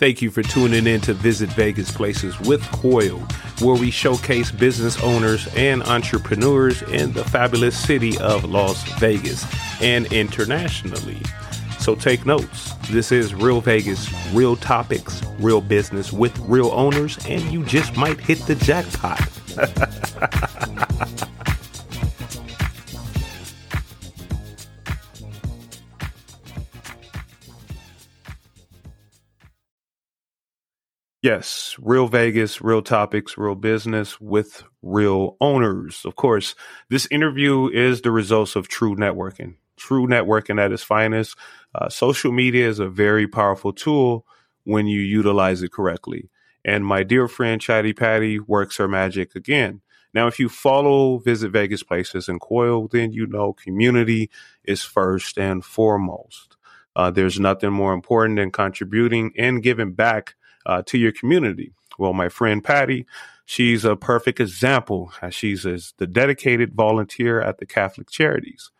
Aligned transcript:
Thank 0.00 0.22
you 0.22 0.30
for 0.30 0.42
tuning 0.42 0.86
in 0.86 1.02
to 1.02 1.12
Visit 1.12 1.50
Vegas 1.50 1.90
Places 1.90 2.40
with 2.40 2.62
Coyal, 2.72 3.20
where 3.60 3.78
we 3.78 3.90
showcase 3.90 4.50
business 4.50 4.98
owners 5.02 5.46
and 5.54 5.82
entrepreneurs 5.82 6.80
in 6.80 7.12
the 7.12 7.22
fabulous 7.22 7.76
city 7.76 8.16
of 8.16 8.46
Las 8.46 8.82
Vegas 8.98 9.44
and 9.82 10.10
internationally. 10.10 11.20
So 11.80 11.94
take 11.94 12.24
notes. 12.24 12.72
This 12.88 13.12
is 13.12 13.34
Real 13.34 13.60
Vegas, 13.60 14.10
real 14.32 14.56
topics, 14.56 15.20
real 15.38 15.60
business 15.60 16.14
with 16.14 16.34
real 16.38 16.70
owners, 16.70 17.18
and 17.26 17.42
you 17.52 17.62
just 17.66 17.94
might 17.98 18.18
hit 18.18 18.38
the 18.46 18.54
jackpot. 18.54 19.20
Yes, 31.22 31.76
real 31.78 32.08
Vegas, 32.08 32.62
real 32.62 32.80
topics, 32.80 33.36
real 33.36 33.54
business 33.54 34.18
with 34.20 34.62
real 34.80 35.36
owners. 35.40 36.02
Of 36.06 36.16
course, 36.16 36.54
this 36.88 37.06
interview 37.10 37.68
is 37.68 38.00
the 38.00 38.10
results 38.10 38.56
of 38.56 38.68
true 38.68 38.96
networking. 38.96 39.56
True 39.76 40.06
networking 40.06 40.58
at 40.58 40.72
its 40.72 40.82
finest. 40.82 41.36
Uh, 41.74 41.90
social 41.90 42.32
media 42.32 42.66
is 42.66 42.78
a 42.78 42.88
very 42.88 43.28
powerful 43.28 43.72
tool 43.72 44.24
when 44.64 44.86
you 44.86 45.00
utilize 45.00 45.62
it 45.62 45.72
correctly. 45.72 46.30
And 46.64 46.86
my 46.86 47.02
dear 47.02 47.28
friend 47.28 47.60
Chatty 47.60 47.92
Patty 47.92 48.38
works 48.38 48.78
her 48.78 48.88
magic 48.88 49.34
again. 49.34 49.82
Now, 50.14 50.26
if 50.26 50.38
you 50.38 50.48
follow 50.48 51.18
Visit 51.18 51.50
Vegas 51.52 51.82
Places 51.82 52.28
and 52.28 52.40
Coyal, 52.40 52.90
then 52.90 53.12
you 53.12 53.26
know 53.26 53.52
community 53.52 54.30
is 54.64 54.82
first 54.82 55.38
and 55.38 55.62
foremost. 55.64 56.56
Uh, 56.96 57.10
there's 57.10 57.38
nothing 57.38 57.72
more 57.72 57.92
important 57.92 58.36
than 58.36 58.50
contributing 58.50 59.32
and 59.38 59.62
giving 59.62 59.92
back 59.92 60.34
uh, 60.66 60.82
to 60.86 60.98
your 60.98 61.12
community. 61.12 61.72
Well, 61.98 62.12
my 62.12 62.28
friend 62.28 62.62
Patty, 62.62 63.06
she's 63.44 63.84
a 63.84 63.96
perfect 63.96 64.40
example. 64.40 65.12
She's 65.30 65.62
the 65.62 66.06
dedicated 66.06 66.74
volunteer 66.74 67.40
at 67.40 67.58
the 67.58 67.66
Catholic 67.66 68.10
Charities. 68.10 68.70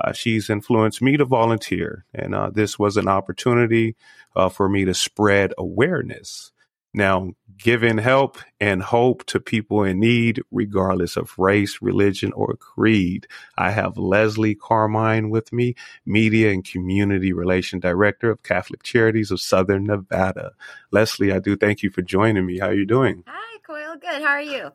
Uh, 0.00 0.12
she's 0.12 0.48
influenced 0.48 1.02
me 1.02 1.16
to 1.16 1.24
volunteer, 1.24 2.04
and 2.14 2.34
uh, 2.34 2.50
this 2.50 2.78
was 2.78 2.96
an 2.96 3.08
opportunity 3.08 3.96
uh, 4.34 4.48
for 4.48 4.68
me 4.68 4.84
to 4.84 4.94
spread 4.94 5.52
awareness. 5.58 6.52
Now, 6.94 7.32
giving 7.62 7.98
help 7.98 8.38
and 8.58 8.82
hope 8.82 9.24
to 9.26 9.38
people 9.38 9.84
in 9.84 10.00
need, 10.00 10.40
regardless 10.50 11.16
of 11.16 11.38
race, 11.38 11.82
religion, 11.82 12.32
or 12.32 12.56
creed. 12.56 13.26
I 13.56 13.70
have 13.70 13.98
Leslie 13.98 14.54
Carmine 14.54 15.30
with 15.30 15.52
me, 15.52 15.74
Media 16.06 16.50
and 16.50 16.64
Community 16.64 17.32
Relation 17.32 17.78
Director 17.78 18.30
of 18.30 18.42
Catholic 18.42 18.82
Charities 18.82 19.30
of 19.30 19.40
Southern 19.40 19.84
Nevada. 19.84 20.52
Leslie, 20.90 21.32
I 21.32 21.38
do 21.38 21.56
thank 21.56 21.82
you 21.82 21.90
for 21.90 22.02
joining 22.02 22.46
me. 22.46 22.58
How 22.58 22.68
are 22.68 22.74
you 22.74 22.86
doing? 22.86 23.24
Hi, 23.26 23.58
Coyal. 23.66 24.00
Good. 24.00 24.22
How 24.22 24.28
are 24.28 24.42
you? 24.42 24.70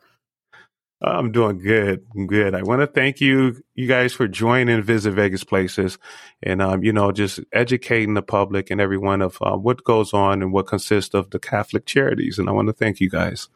I'm 1.06 1.32
doing 1.32 1.60
good. 1.60 2.06
I'm 2.16 2.28
good. 2.28 2.56
I 2.56 2.64
want 2.64 2.82
to 2.82 2.88
thank 2.88 3.22
you, 3.22 3.62
you 3.76 3.88
guys, 3.88 4.14
for 4.14 4.28
joining 4.28 4.82
Visit 4.82 5.12
Vegas 5.12 5.44
Places, 5.44 5.98
and 6.42 6.62
um, 6.62 6.84
you 6.84 6.92
know, 6.92 7.12
just 7.12 7.40
educating 7.54 8.14
the 8.16 8.22
public 8.22 8.72
and 8.72 8.82
everyone 8.82 9.22
of 9.22 9.38
uh, 9.42 9.56
what 9.56 9.84
goes 9.84 10.14
on 10.14 10.42
and 10.42 10.52
what 10.52 10.68
consists 10.68 11.14
of 11.14 11.30
the 11.30 11.40
Catholic 11.40 11.86
charities. 11.86 12.40
And 12.40 12.50
I 12.50 12.54
want 12.54 12.68
to 12.68 12.74
thank 12.74 13.00
you 13.00 13.10
guys. 13.10 13.50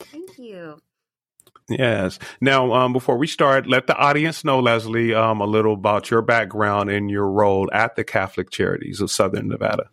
Thank 0.00 0.38
you. 0.38 0.78
Yes. 1.68 2.18
Now, 2.40 2.72
um, 2.72 2.92
before 2.92 3.16
we 3.16 3.26
start, 3.26 3.66
let 3.66 3.86
the 3.86 3.96
audience 3.96 4.44
know, 4.44 4.60
Leslie, 4.60 5.14
um, 5.14 5.40
a 5.40 5.46
little 5.46 5.74
about 5.74 6.10
your 6.10 6.20
background 6.20 6.90
and 6.90 7.10
your 7.10 7.28
role 7.28 7.70
at 7.72 7.96
the 7.96 8.04
Catholic 8.04 8.50
Charities 8.50 9.00
of 9.00 9.10
Southern 9.10 9.48
Nevada. 9.48 9.88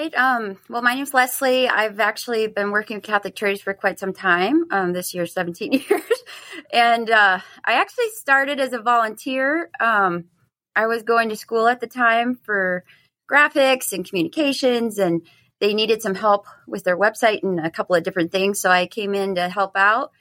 Right. 0.00 0.14
Um, 0.14 0.56
well, 0.70 0.80
my 0.80 0.94
name's 0.94 1.12
Leslie. 1.12 1.68
I've 1.68 2.00
actually 2.00 2.46
been 2.46 2.70
working 2.70 2.96
with 2.96 3.04
Catholic 3.04 3.34
Charities 3.34 3.60
for 3.60 3.74
quite 3.74 3.98
some 3.98 4.14
time. 4.14 4.64
Um, 4.70 4.94
this 4.94 5.12
year, 5.12 5.26
17 5.26 5.72
years. 5.90 6.02
and 6.72 7.10
uh, 7.10 7.40
I 7.66 7.72
actually 7.74 8.08
started 8.14 8.60
as 8.60 8.72
a 8.72 8.80
volunteer. 8.80 9.68
Um, 9.78 10.24
I 10.74 10.86
was 10.86 11.02
going 11.02 11.28
to 11.28 11.36
school 11.36 11.68
at 11.68 11.80
the 11.80 11.86
time 11.86 12.38
for 12.46 12.82
graphics 13.30 13.92
and 13.92 14.08
communications, 14.08 14.96
and 14.96 15.20
they 15.60 15.74
needed 15.74 16.00
some 16.00 16.14
help 16.14 16.46
with 16.66 16.82
their 16.82 16.96
website 16.96 17.42
and 17.42 17.60
a 17.60 17.70
couple 17.70 17.94
of 17.94 18.02
different 18.02 18.32
things. 18.32 18.58
So 18.58 18.70
I 18.70 18.86
came 18.86 19.14
in 19.14 19.34
to 19.34 19.50
help 19.50 19.76
out. 19.76 20.12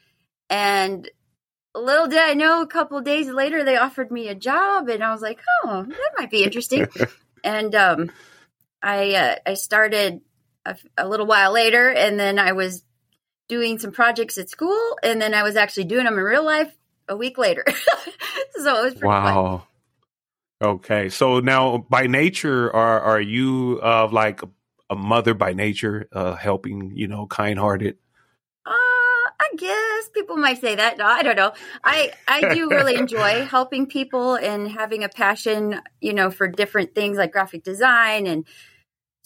And 0.49 1.09
little 1.73 2.07
did 2.07 2.19
I 2.19 2.33
know, 2.33 2.63
a 2.63 2.67
couple 2.67 2.99
days 2.99 3.29
later, 3.29 3.63
they 3.63 3.77
offered 3.77 4.11
me 4.11 4.27
a 4.27 4.35
job, 4.35 4.89
and 4.89 5.01
I 5.01 5.13
was 5.13 5.21
like, 5.21 5.39
oh, 5.63 5.85
that 5.87 6.11
might 6.17 6.31
be 6.31 6.43
interesting. 6.43 6.85
and 7.45 7.73
um, 7.75 8.11
I 8.81 9.13
uh, 9.15 9.35
I 9.45 9.53
started 9.55 10.21
a, 10.65 10.75
a, 10.97 11.07
little 11.07 11.25
while 11.25 11.51
later, 11.51 11.89
and 11.89 12.19
then 12.19 12.39
I 12.39 12.53
was 12.53 12.83
doing 13.47 13.79
some 13.79 13.91
projects 13.91 14.37
at 14.37 14.49
school, 14.49 14.97
and 15.03 15.21
then 15.21 15.33
I 15.33 15.43
was 15.43 15.55
actually 15.55 15.85
doing 15.85 16.05
them 16.05 16.17
in 16.17 16.23
real 16.23 16.45
life 16.45 16.71
a 17.07 17.17
week 17.17 17.37
later. 17.37 17.65
so 17.67 18.79
it 18.79 18.83
was 18.83 18.93
pretty 18.93 18.99
cool. 19.01 19.09
wow. 19.09 19.57
Fun. 19.57 19.65
Okay, 20.61 21.09
so 21.09 21.39
now 21.39 21.77
by 21.89 22.07
nature, 22.07 22.73
are 22.75 22.99
are 22.99 23.21
you 23.21 23.79
uh, 23.81 24.09
like 24.11 24.41
a 24.89 24.95
mother 24.95 25.33
by 25.33 25.53
nature, 25.53 26.07
uh, 26.11 26.35
helping, 26.35 26.91
you 26.95 27.07
know, 27.07 27.27
kind 27.27 27.57
hearted? 27.57 27.97
Uh, 28.65 28.71
I 28.71 29.49
guess 29.55 30.09
people 30.13 30.35
might 30.35 30.59
say 30.59 30.75
that. 30.75 30.97
No, 30.97 31.05
I 31.05 31.23
don't 31.23 31.37
know. 31.37 31.53
I 31.83 32.11
I 32.27 32.53
do 32.53 32.69
really 32.69 32.95
enjoy 32.97 33.45
helping 33.45 33.85
people 33.85 34.35
and 34.35 34.69
having 34.69 35.03
a 35.03 35.09
passion, 35.09 35.79
you 36.01 36.13
know, 36.13 36.29
for 36.29 36.47
different 36.47 36.93
things 36.93 37.17
like 37.17 37.31
graphic 37.31 37.63
design 37.63 38.27
and 38.27 38.45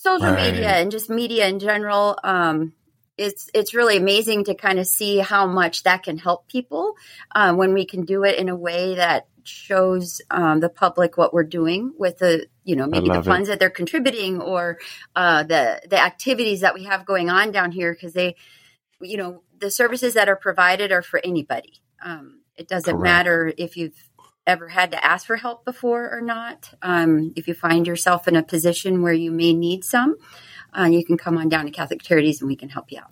social 0.04 0.34
right. 0.34 0.52
media 0.52 0.70
and 0.70 0.92
just 0.92 1.10
media 1.10 1.48
in 1.48 1.60
general. 1.60 2.18
Um, 2.24 2.74
it's 3.18 3.50
it's 3.54 3.74
really 3.74 3.98
amazing 3.98 4.46
to 4.46 4.56
kind 4.56 4.80
of 4.80 4.88
see 4.88 5.20
how 5.20 5.48
much 5.48 5.84
that 5.84 6.04
can 6.04 6.18
help 6.18 6.48
people 6.48 6.96
um, 7.36 7.58
when 7.58 7.74
we 7.74 7.86
can 7.86 8.06
do 8.06 8.24
it 8.24 8.38
in 8.38 8.50
a 8.50 8.56
way 8.56 8.96
that 8.96 9.28
shows 9.44 10.22
um, 10.32 10.60
the 10.60 10.70
public 10.70 11.18
what 11.18 11.34
we're 11.34 11.44
doing 11.44 11.94
with 11.98 12.18
the 12.18 12.48
you 12.64 12.76
know 12.76 12.88
maybe 12.88 13.10
the 13.10 13.24
funds 13.24 13.48
it. 13.48 13.54
that 13.54 13.60
they're 13.60 13.70
contributing 13.70 14.42
or 14.42 14.80
uh, 15.16 15.44
the 15.44 15.82
the 15.90 16.02
activities 16.02 16.62
that 16.62 16.74
we 16.74 16.86
have 16.86 17.06
going 17.06 17.30
on 17.30 17.52
down 17.52 17.72
here 17.72 17.94
because 17.94 18.14
they 18.14 18.36
you 19.00 19.18
know 19.18 19.44
the 19.60 19.70
services 19.70 20.16
that 20.16 20.28
are 20.28 20.36
provided 20.36 20.92
are 20.92 21.04
for 21.04 21.22
anybody. 21.24 21.82
Um, 22.04 22.42
it 22.56 22.68
doesn't 22.68 22.98
Correct. 22.98 23.04
matter 23.04 23.54
if 23.58 23.78
you've 23.78 24.10
ever 24.46 24.68
had 24.68 24.92
to 24.92 25.04
ask 25.04 25.26
for 25.26 25.38
help 25.38 25.66
before 25.66 26.12
or 26.12 26.22
not. 26.22 26.74
Um, 26.82 27.34
if 27.36 27.48
you 27.48 27.54
find 27.54 27.88
yourself 27.88 28.28
in 28.28 28.36
a 28.36 28.44
position 28.44 29.02
where 29.02 29.14
you 29.14 29.32
may 29.32 29.54
need 29.54 29.84
some, 29.84 30.16
uh, 30.78 30.86
you 30.86 31.06
can 31.06 31.18
come 31.18 31.38
on 31.38 31.50
down 31.50 31.66
to 31.66 31.72
Catholic 31.72 32.02
Charities 32.02 32.42
and 32.42 32.48
we 32.48 32.56
can 32.56 32.70
help 32.70 32.92
you 32.92 33.00
out. 33.00 33.12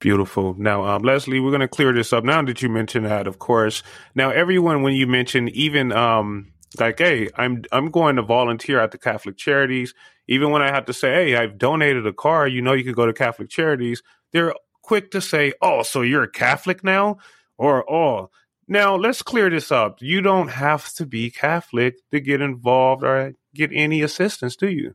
Beautiful. 0.00 0.54
Now, 0.58 0.84
um, 0.86 1.02
Leslie, 1.02 1.40
we're 1.40 1.50
going 1.50 1.60
to 1.60 1.68
clear 1.68 1.92
this 1.92 2.12
up. 2.12 2.24
Now 2.24 2.42
that 2.42 2.62
you 2.62 2.70
mentioned 2.70 3.04
that, 3.04 3.26
of 3.26 3.38
course. 3.38 3.82
Now, 4.14 4.30
everyone, 4.30 4.82
when 4.82 4.94
you 4.94 5.06
mention 5.06 5.48
even 5.50 5.92
um, 5.92 6.52
like, 6.78 6.98
hey, 6.98 7.28
I'm 7.36 7.64
I'm 7.70 7.90
going 7.90 8.16
to 8.16 8.22
volunteer 8.22 8.80
at 8.80 8.92
the 8.92 8.98
Catholic 8.98 9.36
Charities. 9.36 9.92
Even 10.26 10.50
when 10.50 10.62
I 10.62 10.68
have 10.68 10.86
to 10.86 10.92
say, 10.92 11.12
hey, 11.12 11.36
I've 11.36 11.58
donated 11.58 12.06
a 12.06 12.12
car, 12.12 12.46
you 12.46 12.62
know, 12.62 12.72
you 12.72 12.84
can 12.84 12.94
go 12.94 13.04
to 13.04 13.12
Catholic 13.12 13.50
Charities. 13.50 14.02
They're 14.32 14.54
quick 14.82 15.10
to 15.10 15.20
say, 15.20 15.52
oh, 15.60 15.82
so 15.82 16.02
you're 16.02 16.22
a 16.22 16.30
Catholic 16.30 16.82
now, 16.84 17.18
or 17.58 17.90
oh, 17.90 18.30
now, 18.70 18.94
let's 18.94 19.20
clear 19.20 19.50
this 19.50 19.72
up. 19.72 20.00
You 20.00 20.20
don't 20.20 20.46
have 20.46 20.92
to 20.94 21.04
be 21.04 21.28
Catholic 21.28 21.96
to 22.12 22.20
get 22.20 22.40
involved 22.40 23.02
or 23.02 23.32
get 23.52 23.70
any 23.72 24.00
assistance, 24.00 24.54
do 24.54 24.68
you? 24.68 24.94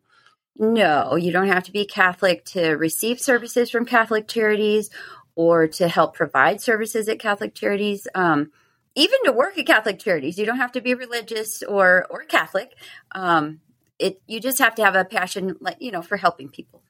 No, 0.57 1.17
you 1.17 1.33
don't 1.33 1.49
have 1.49 1.65
to 1.65 1.73
be 1.73 1.85
Catholic 1.85 2.45
to 2.45 2.69
receive 2.77 3.19
services 3.19 3.69
from 3.69 3.85
Catholic 3.85 4.29
charities 4.29 4.89
or 5.35 5.67
to 5.67 5.89
help 5.89 6.15
provide 6.15 6.61
services 6.61 7.09
at 7.09 7.19
Catholic 7.19 7.53
charities. 7.53 8.07
Um, 8.15 8.53
even 8.95 9.19
to 9.25 9.33
work 9.33 9.57
at 9.57 9.67
Catholic 9.67 9.99
charities, 9.99 10.39
you 10.39 10.45
don't 10.45 10.55
have 10.55 10.71
to 10.71 10.81
be 10.81 10.93
religious 10.93 11.61
or 11.61 12.07
or 12.09 12.23
Catholic. 12.23 12.71
Um, 13.11 13.59
it 13.99 14.21
you 14.25 14.39
just 14.39 14.59
have 14.59 14.75
to 14.75 14.85
have 14.85 14.95
a 14.95 15.03
passion, 15.03 15.57
like 15.59 15.81
you 15.81 15.91
know, 15.91 16.01
for 16.01 16.15
helping 16.15 16.47
people. 16.47 16.81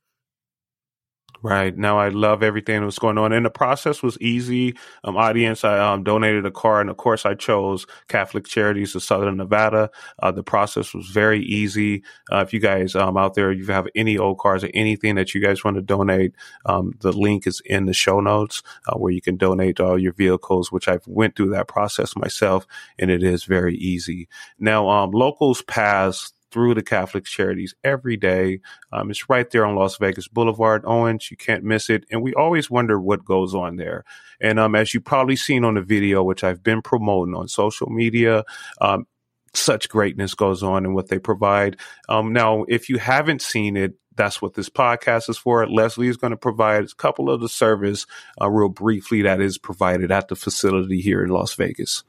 Right 1.45 1.77
now, 1.77 1.99
I 1.99 2.09
love 2.09 2.41
everything 2.41 2.79
that 2.79 2.87
was 2.87 2.97
going 2.97 3.19
on, 3.19 3.31
and 3.31 3.45
the 3.45 3.51
process 3.51 4.01
was 4.01 4.17
easy. 4.19 4.75
Um, 5.03 5.15
audience, 5.15 5.63
I 5.63 5.77
um, 5.77 6.03
donated 6.03 6.43
a 6.43 6.49
car, 6.49 6.81
and 6.81 6.89
of 6.89 6.97
course, 6.97 7.23
I 7.23 7.35
chose 7.35 7.85
Catholic 8.07 8.47
Charities 8.47 8.95
of 8.95 9.03
Southern 9.03 9.37
Nevada. 9.37 9.91
Uh, 10.23 10.31
the 10.31 10.41
process 10.41 10.91
was 10.91 11.05
very 11.05 11.43
easy. 11.43 12.01
Uh, 12.31 12.37
if 12.37 12.51
you 12.51 12.59
guys 12.59 12.95
um, 12.95 13.15
out 13.15 13.35
there, 13.35 13.51
you 13.51 13.67
have 13.67 13.87
any 13.93 14.17
old 14.17 14.39
cars 14.39 14.63
or 14.63 14.71
anything 14.73 15.13
that 15.15 15.35
you 15.35 15.41
guys 15.41 15.63
want 15.63 15.75
to 15.75 15.83
donate, 15.83 16.33
um, 16.65 16.93
the 17.01 17.11
link 17.11 17.45
is 17.45 17.61
in 17.63 17.85
the 17.85 17.93
show 17.93 18.19
notes 18.19 18.63
uh, 18.87 18.97
where 18.97 19.11
you 19.11 19.21
can 19.21 19.37
donate 19.37 19.79
all 19.79 19.99
your 19.99 20.13
vehicles. 20.13 20.71
Which 20.71 20.87
I've 20.87 21.05
went 21.05 21.35
through 21.35 21.51
that 21.51 21.67
process 21.67 22.15
myself, 22.15 22.65
and 22.97 23.11
it 23.11 23.21
is 23.21 23.43
very 23.43 23.75
easy. 23.75 24.27
Now, 24.57 24.89
um, 24.89 25.11
locals 25.11 25.61
pass 25.61 26.33
through 26.55 26.73
the 26.73 26.81
Catholic 26.81 27.25
charities 27.25 27.75
every 27.83 28.15
day. 28.15 28.61
Um, 28.93 29.11
it's 29.11 29.29
right 29.29 29.49
there 29.51 29.65
on 29.65 29.75
Las 29.75 29.97
Vegas 29.97 30.29
Boulevard, 30.29 30.83
Owens. 30.85 31.29
You 31.29 31.35
can't 31.35 31.65
miss 31.65 31.89
it. 31.89 32.05
And 32.09 32.23
we 32.23 32.33
always 32.33 32.71
wonder 32.71 32.97
what 32.97 33.25
goes 33.25 33.53
on 33.53 33.75
there. 33.75 34.05
And 34.39 34.57
um, 34.57 34.73
as 34.73 34.93
you 34.93 35.01
probably 35.01 35.35
seen 35.35 35.65
on 35.65 35.73
the 35.73 35.81
video, 35.81 36.23
which 36.23 36.45
I've 36.45 36.63
been 36.63 36.81
promoting 36.81 37.35
on 37.35 37.49
social 37.49 37.87
media, 37.87 38.45
um, 38.79 39.05
such 39.53 39.89
greatness 39.89 40.33
goes 40.33 40.63
on 40.63 40.85
in 40.85 40.93
what 40.93 41.09
they 41.09 41.19
provide. 41.19 41.77
Um, 42.07 42.31
now, 42.31 42.63
if 42.69 42.87
you 42.87 42.99
haven't 42.99 43.41
seen 43.41 43.75
it, 43.75 43.95
that's 44.15 44.41
what 44.41 44.53
this 44.53 44.69
podcast 44.69 45.29
is 45.29 45.37
for. 45.37 45.67
Leslie 45.67 46.07
is 46.07 46.15
going 46.15 46.31
to 46.31 46.37
provide 46.37 46.85
a 46.85 46.95
couple 46.95 47.29
of 47.29 47.41
the 47.41 47.49
service, 47.49 48.05
uh, 48.41 48.49
real 48.49 48.69
briefly, 48.69 49.23
that 49.23 49.41
is 49.41 49.57
provided 49.57 50.09
at 50.09 50.29
the 50.29 50.37
facility 50.37 51.01
here 51.01 51.21
in 51.21 51.31
Las 51.31 51.53
Vegas. 51.55 52.05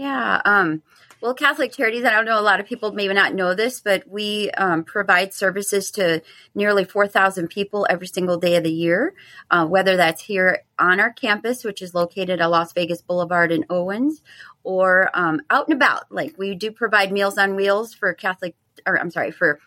Yeah. 0.00 0.40
Um, 0.46 0.82
well, 1.20 1.34
Catholic 1.34 1.72
Charities, 1.72 2.06
I 2.06 2.10
don't 2.12 2.24
know, 2.24 2.40
a 2.40 2.40
lot 2.40 2.58
of 2.58 2.64
people 2.64 2.92
maybe 2.92 3.12
not 3.12 3.34
know 3.34 3.54
this, 3.54 3.82
but 3.82 4.08
we 4.08 4.50
um, 4.52 4.82
provide 4.82 5.34
services 5.34 5.90
to 5.90 6.22
nearly 6.54 6.84
4,000 6.84 7.48
people 7.48 7.86
every 7.90 8.06
single 8.06 8.38
day 8.38 8.56
of 8.56 8.64
the 8.64 8.72
year, 8.72 9.12
uh, 9.50 9.66
whether 9.66 9.98
that's 9.98 10.22
here 10.22 10.60
on 10.78 11.00
our 11.00 11.12
campus, 11.12 11.64
which 11.64 11.82
is 11.82 11.92
located 11.92 12.40
at 12.40 12.50
Las 12.50 12.72
Vegas 12.72 13.02
Boulevard 13.02 13.52
in 13.52 13.66
Owens, 13.68 14.22
or 14.62 15.10
um, 15.12 15.42
out 15.50 15.68
and 15.68 15.76
about. 15.76 16.10
Like 16.10 16.38
we 16.38 16.54
do 16.54 16.72
provide 16.72 17.12
Meals 17.12 17.36
on 17.36 17.54
Wheels 17.54 17.92
for 17.92 18.14
Catholic, 18.14 18.56
or 18.86 18.98
I'm 18.98 19.10
sorry, 19.10 19.32
for 19.32 19.60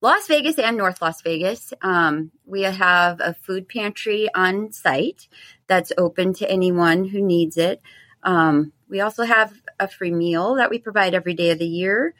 Las 0.00 0.26
Vegas 0.28 0.58
and 0.58 0.78
North 0.78 1.02
Las 1.02 1.20
Vegas. 1.20 1.74
Um, 1.82 2.30
we 2.46 2.62
have 2.62 3.20
a 3.20 3.34
food 3.34 3.68
pantry 3.68 4.30
on 4.34 4.72
site 4.72 5.28
that's 5.66 5.92
open 5.98 6.32
to 6.36 6.50
anyone 6.50 7.04
who 7.04 7.20
needs 7.20 7.58
it. 7.58 7.82
Um, 8.22 8.72
we 8.88 9.00
also 9.00 9.24
have 9.24 9.52
a 9.78 9.88
free 9.88 10.10
meal 10.10 10.54
that 10.54 10.70
we 10.70 10.78
provide 10.78 11.14
every 11.14 11.34
day 11.34 11.50
of 11.50 11.58
the 11.58 11.66
year 11.66 12.14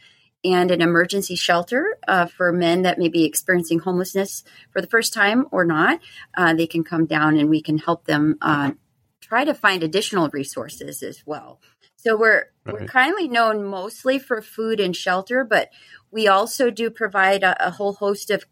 and 0.44 0.70
an 0.70 0.82
emergency 0.82 1.34
shelter 1.34 1.96
uh, 2.06 2.26
for 2.26 2.52
men 2.52 2.82
that 2.82 2.98
may 2.98 3.08
be 3.08 3.24
experiencing 3.24 3.78
homelessness 3.78 4.44
for 4.70 4.80
the 4.80 4.86
first 4.86 5.14
time 5.14 5.46
or 5.50 5.64
not. 5.64 6.00
Uh, 6.36 6.52
they 6.54 6.66
can 6.66 6.84
come 6.84 7.06
down 7.06 7.38
and 7.38 7.48
we 7.48 7.62
can 7.62 7.78
help 7.78 8.04
them 8.04 8.36
uh, 8.42 8.72
try 9.20 9.44
to 9.44 9.54
find 9.54 9.82
additional 9.82 10.28
resources 10.30 11.02
as 11.02 11.22
well. 11.24 11.60
So 11.96 12.16
we're 12.16 12.46
right. 12.66 12.74
we're 12.74 12.86
kindly 12.86 13.28
known 13.28 13.64
mostly 13.64 14.18
for 14.18 14.42
food 14.42 14.78
and 14.78 14.94
shelter, 14.94 15.42
but 15.44 15.70
we 16.10 16.28
also 16.28 16.70
do 16.70 16.90
provide 16.90 17.42
a, 17.42 17.68
a 17.68 17.70
whole 17.70 17.94
host 17.94 18.30
of 18.30 18.44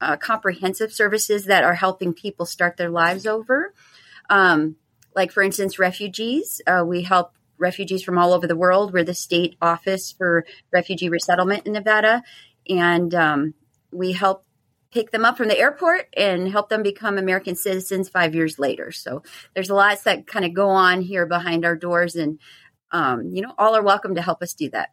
uh, 0.00 0.16
comprehensive 0.16 0.92
services 0.92 1.46
that 1.46 1.64
are 1.64 1.74
helping 1.74 2.14
people 2.14 2.46
start 2.46 2.76
their 2.76 2.90
lives 2.90 3.26
over. 3.26 3.74
Um, 4.30 4.76
like 5.16 5.32
for 5.32 5.42
instance, 5.42 5.78
refugees. 5.78 6.62
Uh, 6.66 6.84
we 6.86 7.02
help 7.02 7.32
refugees 7.60 8.02
from 8.02 8.18
all 8.18 8.32
over 8.32 8.46
the 8.46 8.56
world. 8.56 8.92
We're 8.92 9.04
the 9.04 9.14
state 9.14 9.56
office 9.60 10.12
for 10.12 10.44
refugee 10.72 11.08
resettlement 11.08 11.66
in 11.66 11.74
Nevada, 11.74 12.22
and 12.68 13.14
um, 13.14 13.54
we 13.92 14.12
help 14.12 14.44
pick 14.90 15.12
them 15.12 15.24
up 15.24 15.36
from 15.36 15.48
the 15.48 15.58
airport 15.58 16.08
and 16.16 16.48
help 16.48 16.68
them 16.68 16.82
become 16.82 17.16
American 17.16 17.54
citizens 17.54 18.08
five 18.08 18.34
years 18.34 18.58
later. 18.58 18.90
So 18.90 19.22
there's 19.54 19.70
lots 19.70 20.02
that 20.02 20.26
kind 20.26 20.44
of 20.44 20.52
go 20.52 20.68
on 20.70 21.02
here 21.02 21.26
behind 21.26 21.64
our 21.64 21.76
doors, 21.76 22.16
and 22.16 22.40
um, 22.90 23.30
you 23.32 23.42
know, 23.42 23.54
all 23.56 23.76
are 23.76 23.82
welcome 23.82 24.16
to 24.16 24.22
help 24.22 24.42
us 24.42 24.54
do 24.54 24.70
that. 24.70 24.90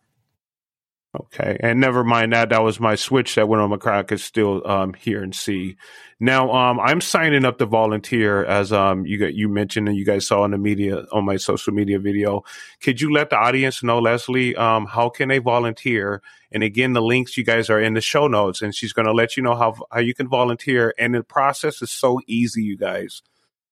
Okay, 1.20 1.58
and 1.60 1.80
never 1.80 2.04
mind 2.04 2.34
that. 2.34 2.50
That 2.50 2.62
was 2.64 2.80
my 2.80 2.96
switch 2.96 3.36
that 3.36 3.48
went 3.48 3.62
on 3.62 3.70
my 3.70 3.78
crack. 3.78 4.12
Is 4.12 4.24
still 4.24 4.66
um, 4.68 4.94
here 4.94 5.24
and 5.24 5.34
see. 5.34 5.78
Now, 6.20 6.52
um, 6.52 6.80
I'm 6.80 7.02
signing 7.02 7.46
up 7.46 7.58
to 7.60 7.66
volunteer 7.66 8.44
as 8.44 8.72
um, 8.74 9.06
you 9.06 9.18
got, 9.20 9.34
you 9.36 9.50
mentioned 9.50 9.88
and 9.88 9.98
you 9.98 10.06
guys 10.06 10.26
saw 10.26 10.44
in 10.46 10.52
the 10.52 10.58
media 10.58 11.06
on 11.12 11.26
my 11.26 11.38
social 11.38 11.74
media 11.74 12.00
video. 12.00 12.44
Could 12.82 13.02
you 13.02 13.14
let 13.14 13.30
the 13.30 13.38
audience 13.38 13.84
know, 13.84 14.00
Leslie, 14.00 14.56
um, 14.56 14.88
how 14.88 15.10
can 15.10 15.30
they 15.30 15.38
volunteer? 15.38 16.22
And 16.52 16.64
again, 16.64 16.94
the 16.94 17.02
links 17.02 17.38
you 17.38 17.44
guys 17.44 17.70
are 17.70 17.80
in 17.80 17.94
the 17.94 18.02
show 18.02 18.28
notes, 18.28 18.62
and 18.62 18.74
she's 18.74 18.94
going 18.94 19.06
to 19.06 19.14
let 19.14 19.38
you 19.38 19.44
know 19.44 19.56
how 19.56 19.76
how 19.92 20.00
you 20.00 20.14
can 20.14 20.28
volunteer. 20.28 20.94
And 20.98 21.16
the 21.16 21.24
process 21.24 21.82
is 21.82 21.92
so 21.92 22.20
easy, 22.28 22.64
you 22.64 22.78
guys. 22.78 23.22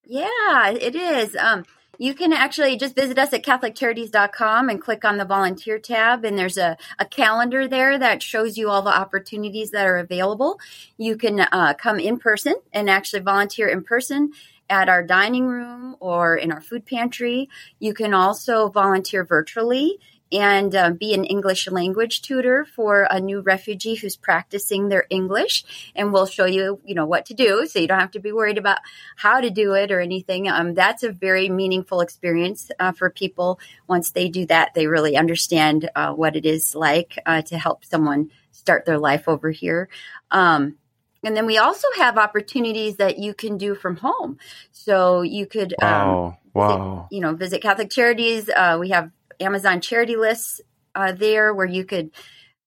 Yeah, 0.04 0.70
it 0.70 0.94
is. 0.94 1.34
Um, 1.36 1.64
you 1.98 2.14
can 2.14 2.32
actually 2.32 2.76
just 2.76 2.94
visit 2.94 3.18
us 3.18 3.32
at 3.32 3.44
CatholicCharities.com 3.44 4.68
and 4.68 4.80
click 4.80 5.04
on 5.04 5.16
the 5.16 5.24
volunteer 5.24 5.78
tab. 5.78 6.24
And 6.24 6.38
there's 6.38 6.58
a, 6.58 6.76
a 6.98 7.04
calendar 7.04 7.68
there 7.68 7.98
that 7.98 8.22
shows 8.22 8.56
you 8.56 8.70
all 8.70 8.82
the 8.82 8.96
opportunities 8.96 9.70
that 9.70 9.86
are 9.86 9.98
available. 9.98 10.60
You 10.96 11.16
can 11.16 11.40
uh, 11.40 11.74
come 11.78 11.98
in 11.98 12.18
person 12.18 12.54
and 12.72 12.90
actually 12.90 13.22
volunteer 13.22 13.68
in 13.68 13.82
person 13.82 14.32
at 14.68 14.88
our 14.88 15.02
dining 15.02 15.46
room 15.46 15.96
or 16.00 16.36
in 16.36 16.50
our 16.52 16.60
food 16.60 16.86
pantry. 16.86 17.48
You 17.78 17.94
can 17.94 18.14
also 18.14 18.68
volunteer 18.68 19.24
virtually 19.24 19.98
and 20.32 20.74
uh, 20.74 20.90
be 20.90 21.14
an 21.14 21.24
English 21.24 21.68
language 21.70 22.22
tutor 22.22 22.64
for 22.64 23.06
a 23.10 23.20
new 23.20 23.40
refugee 23.40 23.94
who's 23.94 24.16
practicing 24.16 24.88
their 24.88 25.06
English. 25.08 25.64
And 25.94 26.12
we'll 26.12 26.26
show 26.26 26.46
you, 26.46 26.80
you 26.84 26.94
know, 26.94 27.06
what 27.06 27.26
to 27.26 27.34
do, 27.34 27.66
so 27.66 27.78
you 27.78 27.88
don't 27.88 28.00
have 28.00 28.10
to 28.12 28.20
be 28.20 28.32
worried 28.32 28.58
about 28.58 28.78
how 29.16 29.40
to 29.40 29.50
do 29.50 29.74
it 29.74 29.92
or 29.92 30.00
anything. 30.00 30.48
Um, 30.48 30.74
that's 30.74 31.02
a 31.02 31.12
very 31.12 31.48
meaningful 31.48 32.00
experience 32.00 32.70
uh, 32.78 32.92
for 32.92 33.10
people. 33.10 33.60
Once 33.86 34.10
they 34.10 34.28
do 34.28 34.46
that, 34.46 34.74
they 34.74 34.86
really 34.86 35.16
understand 35.16 35.88
uh, 35.94 36.12
what 36.12 36.36
it 36.36 36.44
is 36.44 36.74
like 36.74 37.18
uh, 37.26 37.42
to 37.42 37.58
help 37.58 37.84
someone 37.84 38.30
start 38.50 38.84
their 38.84 38.98
life 38.98 39.28
over 39.28 39.50
here. 39.50 39.88
Um, 40.30 40.76
and 41.22 41.36
then 41.36 41.46
we 41.46 41.58
also 41.58 41.88
have 41.96 42.18
opportunities 42.18 42.96
that 42.96 43.18
you 43.18 43.34
can 43.34 43.58
do 43.58 43.74
from 43.74 43.96
home. 43.96 44.38
So 44.70 45.22
you 45.22 45.46
could, 45.46 45.74
um, 45.82 45.88
wow, 45.88 46.38
wow. 46.54 46.68
Visit, 46.68 47.16
you 47.16 47.20
know, 47.20 47.34
visit 47.34 47.62
Catholic 47.62 47.90
Charities. 47.90 48.48
Uh, 48.48 48.76
we 48.80 48.90
have 48.90 49.10
Amazon 49.40 49.80
charity 49.80 50.16
lists 50.16 50.60
uh, 50.94 51.12
there 51.12 51.54
where 51.54 51.66
you 51.66 51.84
could 51.84 52.10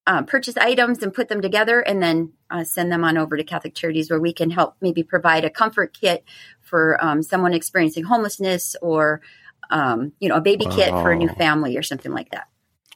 uh, 0.08 0.24
purchase 0.24 0.58
items 0.58 1.04
and 1.04 1.14
put 1.14 1.30
them 1.30 1.42
together 1.42 1.82
and 1.82 2.02
then 2.02 2.34
uh, 2.50 2.64
send 2.64 2.92
them 2.92 3.04
on 3.04 3.18
over 3.18 3.38
to 3.38 3.44
Catholic 3.44 3.76
Charities 3.76 4.10
where 4.10 4.20
we 4.20 4.34
can 4.34 4.50
help 4.50 4.76
maybe 4.82 5.04
provide 5.04 5.46
a 5.46 5.50
comfort 5.50 5.96
kit 6.00 6.24
for 6.62 7.04
um, 7.04 7.22
someone 7.22 7.54
experiencing 7.54 8.04
homelessness 8.06 8.76
or, 8.82 9.22
um, 9.70 10.12
you 10.20 10.28
know, 10.28 10.36
a 10.36 10.42
baby 10.42 10.66
wow. 10.66 10.76
kit 10.76 10.90
for 10.90 11.12
a 11.12 11.16
new 11.16 11.30
family 11.30 11.78
or 11.78 11.84
something 11.84 12.12
like 12.12 12.32
that. 12.32 12.48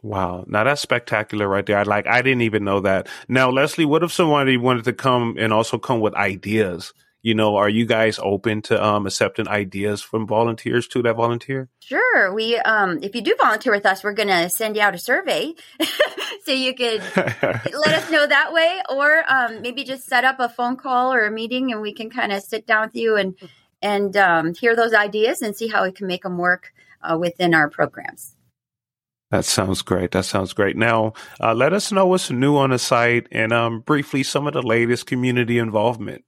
Wow. 0.01 0.43
Now 0.47 0.63
that's 0.63 0.81
spectacular 0.81 1.47
right 1.47 1.65
there. 1.65 1.77
I 1.77 1.83
like, 1.83 2.07
I 2.07 2.21
didn't 2.21 2.41
even 2.41 2.63
know 2.63 2.79
that. 2.81 3.07
Now, 3.27 3.49
Leslie, 3.49 3.85
what 3.85 4.03
if 4.03 4.11
somebody 4.11 4.57
wanted 4.57 4.85
to 4.85 4.93
come 4.93 5.35
and 5.37 5.53
also 5.53 5.77
come 5.77 5.99
with 5.99 6.15
ideas? 6.15 6.93
You 7.23 7.33
know, 7.33 7.55
are 7.55 7.69
you 7.69 7.85
guys 7.85 8.19
open 8.21 8.61
to 8.63 8.83
um, 8.83 9.07
accepting 9.07 9.47
ideas 9.47 10.01
from 10.01 10.27
volunteers 10.27 10.87
too 10.89 11.01
that 11.03 11.15
volunteer? 11.15 11.69
Sure. 11.79 12.33
We, 12.33 12.57
um, 12.57 12.99
if 13.01 13.15
you 13.15 13.21
do 13.21 13.33
volunteer 13.41 13.71
with 13.71 13.85
us, 13.85 14.03
we're 14.03 14.11
going 14.11 14.27
to 14.27 14.49
send 14.49 14.75
you 14.75 14.81
out 14.81 14.93
a 14.93 14.97
survey 14.97 15.53
so 16.43 16.51
you 16.51 16.75
could 16.75 17.01
let 17.15 17.93
us 17.93 18.11
know 18.11 18.27
that 18.27 18.51
way, 18.51 18.81
or 18.89 19.23
um, 19.31 19.61
maybe 19.61 19.85
just 19.85 20.05
set 20.05 20.25
up 20.25 20.35
a 20.39 20.49
phone 20.49 20.75
call 20.75 21.13
or 21.13 21.25
a 21.25 21.31
meeting, 21.31 21.71
and 21.71 21.81
we 21.81 21.93
can 21.93 22.09
kind 22.09 22.33
of 22.33 22.43
sit 22.43 22.67
down 22.67 22.87
with 22.87 22.95
you 22.95 23.15
and 23.15 23.35
and 23.81 24.15
um, 24.17 24.53
hear 24.53 24.75
those 24.75 24.93
ideas 24.93 25.41
and 25.41 25.55
see 25.55 25.67
how 25.67 25.83
we 25.83 25.91
can 25.91 26.07
make 26.07 26.23
them 26.23 26.37
work 26.37 26.73
uh, 27.01 27.17
within 27.17 27.53
our 27.53 27.69
programs. 27.69 28.35
That 29.29 29.45
sounds 29.45 29.81
great. 29.81 30.11
That 30.11 30.25
sounds 30.25 30.53
great. 30.53 30.77
Now, 30.77 31.13
uh, 31.41 31.53
let 31.53 31.73
us 31.73 31.91
know 31.91 32.05
what's 32.05 32.29
new 32.29 32.55
on 32.55 32.69
the 32.69 32.79
site 32.79 33.27
and 33.31 33.51
um, 33.51 33.79
briefly 33.79 34.23
some 34.23 34.45
of 34.45 34.53
the 34.53 34.61
latest 34.61 35.05
community 35.05 35.57
involvement. 35.57 36.23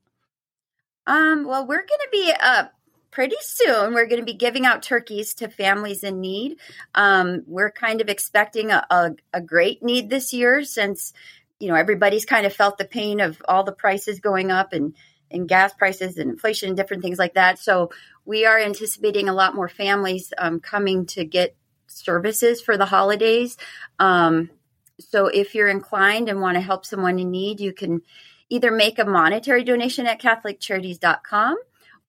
Um, 1.08 1.46
well, 1.46 1.68
we're 1.68 1.78
going 1.78 1.88
to 1.88 2.10
be 2.12 2.34
uh, 2.42 2.66
pretty 3.12 3.36
soon. 3.42 3.94
We're 3.94 4.08
going 4.08 4.20
to 4.20 4.26
be 4.26 4.34
giving 4.34 4.66
out 4.66 4.84
turkeys 4.84 5.36
to 5.36 5.48
families 5.48 6.04
in 6.04 6.20
need. 6.20 6.58
Um, 6.94 7.44
we're 7.48 7.72
kind 7.72 8.02
of 8.02 8.10
expecting 8.10 8.72
a, 8.72 8.86
a, 8.90 9.12
a 9.34 9.42
great 9.42 9.82
need 9.84 10.10
this 10.10 10.34
year 10.34 10.64
since 10.64 11.14
you 11.60 11.70
know 11.70 11.76
everybody's 11.76 12.26
kind 12.26 12.46
of 12.46 12.54
felt 12.54 12.78
the 12.78 12.86
pain 12.86 13.22
of 13.22 13.42
all 13.48 13.64
the 13.64 13.72
prices 13.72 14.20
going 14.20 14.52
up 14.52 14.74
and 14.74 14.96
and 15.32 15.48
gas 15.48 15.74
prices 15.74 16.18
and 16.18 16.30
inflation 16.30 16.70
and 16.70 16.78
different 16.78 17.04
things 17.04 17.18
like 17.18 17.36
that. 17.36 17.58
So 17.60 17.92
we 18.26 18.46
are 18.46 18.60
anticipating 18.60 19.30
a 19.30 19.34
lot 19.34 19.56
more 19.56 19.70
families 19.70 20.34
um, 20.38 20.60
coming 20.60 21.06
to 21.08 21.24
get 21.26 21.56
services 21.88 22.62
for 22.62 22.78
the 22.78 22.86
holidays. 22.86 23.58
Um, 24.00 24.50
so 25.00 25.28
if 25.28 25.56
you're 25.56 25.68
inclined 25.68 26.30
and 26.30 26.42
want 26.42 26.56
to 26.56 26.62
help 26.62 26.86
someone 26.86 27.20
in 27.20 27.32
need, 27.32 27.60
you 27.60 27.74
can 27.74 28.02
either 28.50 28.72
make 28.72 29.00
a 29.00 29.06
monetary 29.06 29.64
donation 29.64 30.06
at 30.06 30.22
CatholicCharities.com 30.22 31.58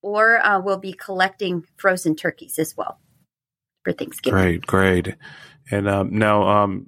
or 0.02 0.38
uh, 0.44 0.60
we'll 0.60 0.78
be 0.78 0.92
collecting 0.92 1.64
frozen 1.76 2.14
turkeys 2.14 2.58
as 2.58 2.76
well 2.76 3.00
for 3.82 3.92
Thanksgiving. 3.92 4.40
Great, 4.40 4.66
great. 4.66 5.14
And 5.70 5.88
um, 5.88 6.16
now, 6.16 6.42
um, 6.46 6.86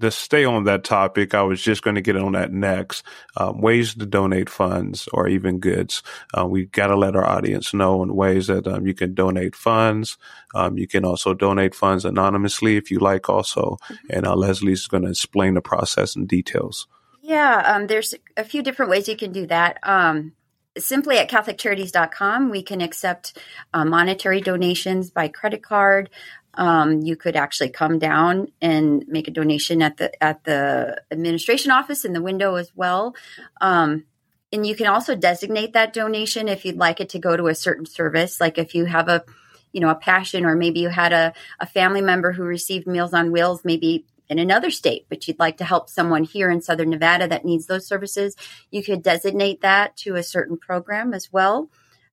to 0.00 0.10
stay 0.10 0.44
on 0.44 0.64
that 0.64 0.84
topic, 0.84 1.34
I 1.34 1.42
was 1.42 1.62
just 1.62 1.82
going 1.82 1.96
to 1.96 2.00
get 2.00 2.16
on 2.16 2.32
that 2.32 2.52
next. 2.52 3.04
Um, 3.36 3.60
ways 3.60 3.94
to 3.94 4.06
donate 4.06 4.48
funds 4.48 5.08
or 5.12 5.28
even 5.28 5.58
goods. 5.58 6.02
Uh, 6.36 6.46
we 6.46 6.66
got 6.66 6.88
to 6.88 6.96
let 6.96 7.16
our 7.16 7.26
audience 7.26 7.74
know 7.74 8.02
in 8.02 8.14
ways 8.14 8.48
that 8.48 8.66
um, 8.66 8.86
you 8.86 8.94
can 8.94 9.14
donate 9.14 9.54
funds. 9.54 10.18
Um, 10.54 10.78
you 10.78 10.86
can 10.86 11.04
also 11.04 11.34
donate 11.34 11.74
funds 11.74 12.04
anonymously 12.04 12.76
if 12.76 12.90
you 12.90 12.98
like, 12.98 13.28
also. 13.28 13.78
Mm-hmm. 13.84 14.06
And 14.10 14.26
uh, 14.26 14.34
Leslie's 14.34 14.86
going 14.86 15.04
to 15.04 15.10
explain 15.10 15.54
the 15.54 15.60
process 15.60 16.16
and 16.16 16.26
details. 16.26 16.86
Yeah, 17.22 17.62
um, 17.66 17.86
there's 17.88 18.14
a 18.36 18.44
few 18.44 18.62
different 18.62 18.90
ways 18.90 19.08
you 19.08 19.16
can 19.16 19.32
do 19.32 19.46
that. 19.48 19.78
Um, 19.82 20.32
simply 20.78 21.18
at 21.18 21.28
CatholicCharities.com, 21.28 22.50
we 22.50 22.62
can 22.62 22.80
accept 22.80 23.38
uh, 23.74 23.84
monetary 23.84 24.40
donations 24.40 25.10
by 25.10 25.28
credit 25.28 25.62
card. 25.62 26.10
Um, 26.58 27.02
you 27.02 27.14
could 27.14 27.36
actually 27.36 27.70
come 27.70 27.98
down 28.00 28.48
and 28.60 29.04
make 29.06 29.28
a 29.28 29.30
donation 29.30 29.80
at 29.80 29.96
the 29.96 30.22
at 30.22 30.42
the 30.42 31.00
administration 31.10 31.70
office 31.70 32.04
in 32.04 32.12
the 32.12 32.20
window 32.20 32.56
as 32.56 32.72
well. 32.74 33.14
Um, 33.60 34.04
and 34.52 34.66
you 34.66 34.74
can 34.74 34.88
also 34.88 35.14
designate 35.14 35.74
that 35.74 35.92
donation 35.92 36.48
if 36.48 36.64
you'd 36.64 36.76
like 36.76 37.00
it 37.00 37.10
to 37.10 37.20
go 37.20 37.36
to 37.36 37.46
a 37.46 37.54
certain 37.54 37.86
service. 37.86 38.40
Like 38.40 38.58
if 38.58 38.74
you 38.74 38.86
have 38.86 39.08
a 39.08 39.24
you 39.72 39.80
know 39.80 39.90
a 39.90 39.94
passion 39.94 40.44
or 40.44 40.56
maybe 40.56 40.80
you 40.80 40.88
had 40.88 41.12
a, 41.12 41.32
a 41.60 41.66
family 41.66 42.02
member 42.02 42.32
who 42.32 42.42
received 42.42 42.88
meals 42.88 43.14
on 43.14 43.30
wheels 43.30 43.64
maybe 43.64 44.04
in 44.28 44.38
another 44.38 44.70
state, 44.70 45.06
but 45.08 45.26
you'd 45.26 45.38
like 45.38 45.58
to 45.58 45.64
help 45.64 45.88
someone 45.88 46.24
here 46.24 46.50
in 46.50 46.60
Southern 46.60 46.90
Nevada 46.90 47.28
that 47.28 47.44
needs 47.44 47.66
those 47.66 47.86
services, 47.86 48.36
you 48.70 48.82
could 48.82 49.02
designate 49.02 49.62
that 49.62 49.96
to 49.98 50.16
a 50.16 50.22
certain 50.22 50.58
program 50.58 51.14
as 51.14 51.32
well. 51.32 51.70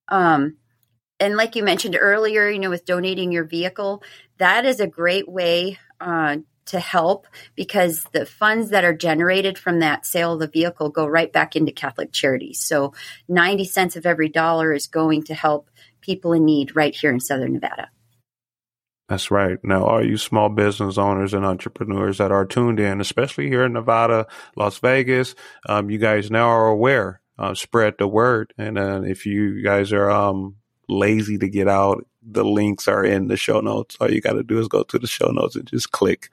Um, 0.08 0.58
and 1.20 1.38
like 1.38 1.56
you 1.56 1.64
mentioned 1.64 1.98
earlier, 2.00 2.50
you 2.50 2.60
know, 2.60 2.70
with 2.70 2.86
donating 2.86 3.32
your 3.32 3.46
vehicle, 3.46 4.04
that 4.38 4.66
is 4.66 4.80
a 4.80 4.88
great 4.88 5.30
way 5.30 5.78
uh, 6.02 6.38
to 6.66 6.80
help 6.80 7.28
because 7.56 8.04
the 8.12 8.26
funds 8.26 8.70
that 8.72 8.84
are 8.84 8.94
generated 8.94 9.58
from 9.58 9.80
that 9.80 10.06
sale 10.06 10.34
of 10.34 10.40
the 10.40 10.48
vehicle 10.48 10.90
go 10.90 11.06
right 11.06 11.32
back 11.32 11.56
into 11.56 11.72
Catholic 11.72 12.12
Charities. 12.12 12.60
So 12.60 12.94
90 13.28 13.66
cents 13.66 13.96
of 13.96 14.06
every 14.06 14.30
dollar 14.30 14.74
is 14.74 14.88
going 14.88 15.24
to 15.24 15.34
help 15.34 15.70
people 16.02 16.34
in 16.34 16.46
need 16.46 16.76
right 16.76 16.96
here 16.96 17.12
in 17.12 17.20
Southern 17.20 17.54
Nevada. 17.54 17.90
That's 19.08 19.30
right. 19.30 19.60
Now, 19.64 19.86
all 19.86 20.04
you 20.04 20.18
small 20.18 20.50
business 20.50 20.98
owners 20.98 21.36
and 21.36 21.46
entrepreneurs 21.46 22.18
that 22.18 22.32
are 22.32 22.46
tuned 22.46 22.80
in, 22.80 23.00
especially 23.00 23.48
here 23.48 23.64
in 23.64 23.74
Nevada, 23.74 24.26
Las 24.56 24.80
Vegas, 24.80 25.36
um, 25.70 25.92
you 25.92 26.00
guys 26.00 26.32
now 26.32 26.48
are 26.48 26.68
aware. 26.68 27.22
Uh, 27.38 27.54
spread 27.54 27.96
the 28.00 28.08
word, 28.08 28.54
and 28.58 28.80
uh, 28.80 29.02
if 29.04 29.26
you 29.26 29.62
guys 29.62 29.92
are 29.92 30.10
um, 30.10 30.56
lazy 30.88 31.38
to 31.38 31.50
get 31.50 31.68
out, 31.68 32.06
the 32.26 32.44
links 32.44 32.88
are 32.88 33.06
in 33.06 33.28
the 33.28 33.38
show 33.38 33.60
notes. 33.60 33.98
All 34.00 34.12
you 34.12 34.22
got 34.22 34.34
to 34.34 34.44
do 34.44 34.60
is 34.60 34.68
go 34.68 34.84
to 34.84 34.98
the 34.98 35.08
show 35.08 35.28
notes 35.28 35.56
and 35.56 35.68
just 35.68 35.92
click. 35.92 36.30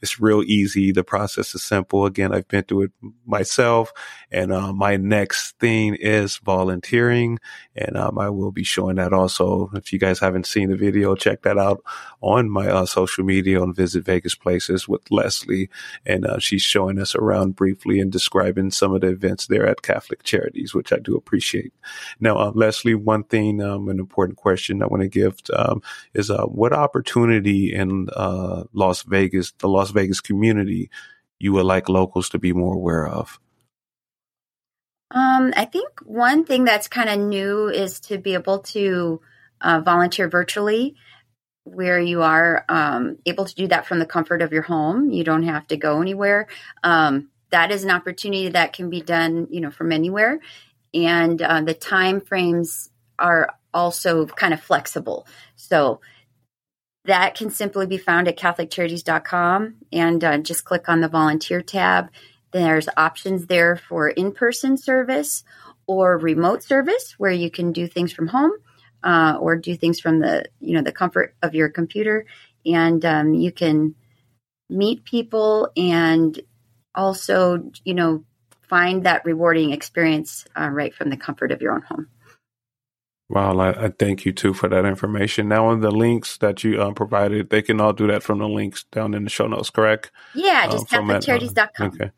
It's 0.00 0.20
real 0.20 0.42
easy. 0.42 0.92
The 0.92 1.04
process 1.04 1.54
is 1.54 1.62
simple. 1.62 2.06
Again, 2.06 2.34
I've 2.34 2.48
been 2.48 2.64
through 2.64 2.82
it 2.84 2.92
myself. 3.26 3.92
And 4.30 4.52
uh, 4.52 4.72
my 4.72 4.96
next 4.96 5.58
thing 5.58 5.94
is 5.96 6.38
volunteering. 6.38 7.38
And 7.76 7.96
um, 7.96 8.18
I 8.18 8.30
will 8.30 8.52
be 8.52 8.64
showing 8.64 8.96
that 8.96 9.12
also. 9.12 9.70
If 9.74 9.92
you 9.92 9.98
guys 9.98 10.18
haven't 10.18 10.46
seen 10.46 10.70
the 10.70 10.76
video, 10.76 11.14
check 11.14 11.42
that 11.42 11.58
out 11.58 11.82
on 12.20 12.48
my 12.48 12.68
uh, 12.68 12.86
social 12.86 13.24
media 13.24 13.60
on 13.60 13.74
Visit 13.74 14.04
Vegas 14.04 14.34
Places 14.34 14.88
with 14.88 15.10
Leslie. 15.10 15.68
And 16.06 16.26
uh, 16.26 16.38
she's 16.38 16.62
showing 16.62 16.98
us 16.98 17.14
around 17.14 17.56
briefly 17.56 18.00
and 18.00 18.10
describing 18.10 18.70
some 18.70 18.94
of 18.94 19.02
the 19.02 19.08
events 19.08 19.46
there 19.46 19.66
at 19.66 19.82
Catholic 19.82 20.22
Charities, 20.22 20.74
which 20.74 20.92
I 20.92 20.98
do 20.98 21.16
appreciate. 21.16 21.72
Now, 22.18 22.38
uh, 22.38 22.52
Leslie, 22.54 22.94
one 22.94 23.24
thing, 23.24 23.60
um, 23.62 23.88
an 23.88 23.98
important 23.98 24.38
question 24.38 24.82
I 24.82 24.86
want 24.86 25.02
to 25.02 25.08
give 25.08 25.33
um, 25.54 25.82
is 26.14 26.30
uh, 26.30 26.44
what 26.44 26.72
opportunity 26.72 27.74
in 27.74 28.08
uh, 28.14 28.64
Las 28.72 29.02
Vegas, 29.02 29.52
the 29.58 29.68
Las 29.68 29.90
Vegas 29.90 30.20
community, 30.20 30.90
you 31.38 31.52
would 31.52 31.66
like 31.66 31.88
locals 31.88 32.28
to 32.30 32.38
be 32.38 32.52
more 32.52 32.74
aware 32.74 33.06
of? 33.06 33.38
Um, 35.10 35.52
I 35.56 35.64
think 35.64 35.88
one 36.04 36.44
thing 36.44 36.64
that's 36.64 36.88
kind 36.88 37.08
of 37.08 37.18
new 37.18 37.68
is 37.68 38.00
to 38.00 38.18
be 38.18 38.34
able 38.34 38.60
to 38.60 39.20
uh, 39.60 39.80
volunteer 39.80 40.28
virtually, 40.28 40.96
where 41.64 42.00
you 42.00 42.22
are 42.22 42.64
um, 42.68 43.18
able 43.24 43.44
to 43.44 43.54
do 43.54 43.68
that 43.68 43.86
from 43.86 43.98
the 43.98 44.06
comfort 44.06 44.42
of 44.42 44.52
your 44.52 44.62
home. 44.62 45.10
You 45.10 45.24
don't 45.24 45.44
have 45.44 45.66
to 45.68 45.76
go 45.76 46.02
anywhere. 46.02 46.48
Um, 46.82 47.28
that 47.50 47.70
is 47.70 47.84
an 47.84 47.90
opportunity 47.90 48.48
that 48.48 48.72
can 48.72 48.90
be 48.90 49.00
done, 49.00 49.46
you 49.50 49.60
know, 49.60 49.70
from 49.70 49.92
anywhere, 49.92 50.40
and 50.92 51.40
uh, 51.40 51.60
the 51.60 51.74
time 51.74 52.20
frames 52.20 52.90
are 53.18 53.54
also 53.74 54.26
kind 54.26 54.54
of 54.54 54.60
flexible. 54.60 55.26
So 55.56 56.00
that 57.04 57.34
can 57.34 57.50
simply 57.50 57.86
be 57.86 57.98
found 57.98 58.28
at 58.28 58.38
CatholicCharities.com 58.38 59.74
and 59.92 60.24
uh, 60.24 60.38
just 60.38 60.64
click 60.64 60.88
on 60.88 61.00
the 61.00 61.08
volunteer 61.08 61.60
tab. 61.60 62.10
There's 62.52 62.88
options 62.96 63.46
there 63.46 63.76
for 63.76 64.08
in 64.08 64.32
person 64.32 64.78
service 64.78 65.44
or 65.86 66.16
remote 66.16 66.62
service 66.62 67.14
where 67.18 67.32
you 67.32 67.50
can 67.50 67.72
do 67.72 67.86
things 67.86 68.12
from 68.12 68.28
home 68.28 68.52
uh, 69.02 69.36
or 69.38 69.56
do 69.56 69.76
things 69.76 70.00
from 70.00 70.20
the 70.20 70.46
you 70.60 70.74
know 70.74 70.82
the 70.82 70.92
comfort 70.92 71.34
of 71.42 71.54
your 71.54 71.68
computer 71.68 72.26
and 72.64 73.04
um, 73.04 73.34
you 73.34 73.52
can 73.52 73.94
meet 74.70 75.04
people 75.04 75.70
and 75.76 76.40
also 76.94 77.70
you 77.84 77.94
know 77.94 78.24
find 78.62 79.04
that 79.04 79.24
rewarding 79.26 79.72
experience 79.72 80.46
uh, 80.58 80.68
right 80.68 80.94
from 80.94 81.10
the 81.10 81.16
comfort 81.16 81.52
of 81.52 81.60
your 81.60 81.74
own 81.74 81.82
home 81.82 82.08
Wow, 83.34 83.58
I, 83.58 83.86
I, 83.86 83.88
thank 83.88 84.24
you 84.24 84.32
too 84.32 84.54
for 84.54 84.68
that 84.68 84.84
information. 84.84 85.48
Now, 85.48 85.66
on 85.66 85.80
the 85.80 85.90
links 85.90 86.38
that 86.38 86.62
you 86.62 86.80
um, 86.80 86.94
provided, 86.94 87.50
they 87.50 87.62
can 87.62 87.80
all 87.80 87.92
do 87.92 88.06
that 88.06 88.22
from 88.22 88.38
the 88.38 88.48
links 88.48 88.84
down 88.92 89.12
in 89.12 89.24
the 89.24 89.30
show 89.30 89.48
notes, 89.48 89.70
correct? 89.70 90.12
Yeah, 90.36 90.68
just 90.68 90.92
um, 90.94 91.08
CatholicCharities.com. 91.08 91.86
Okay. 91.88 92.10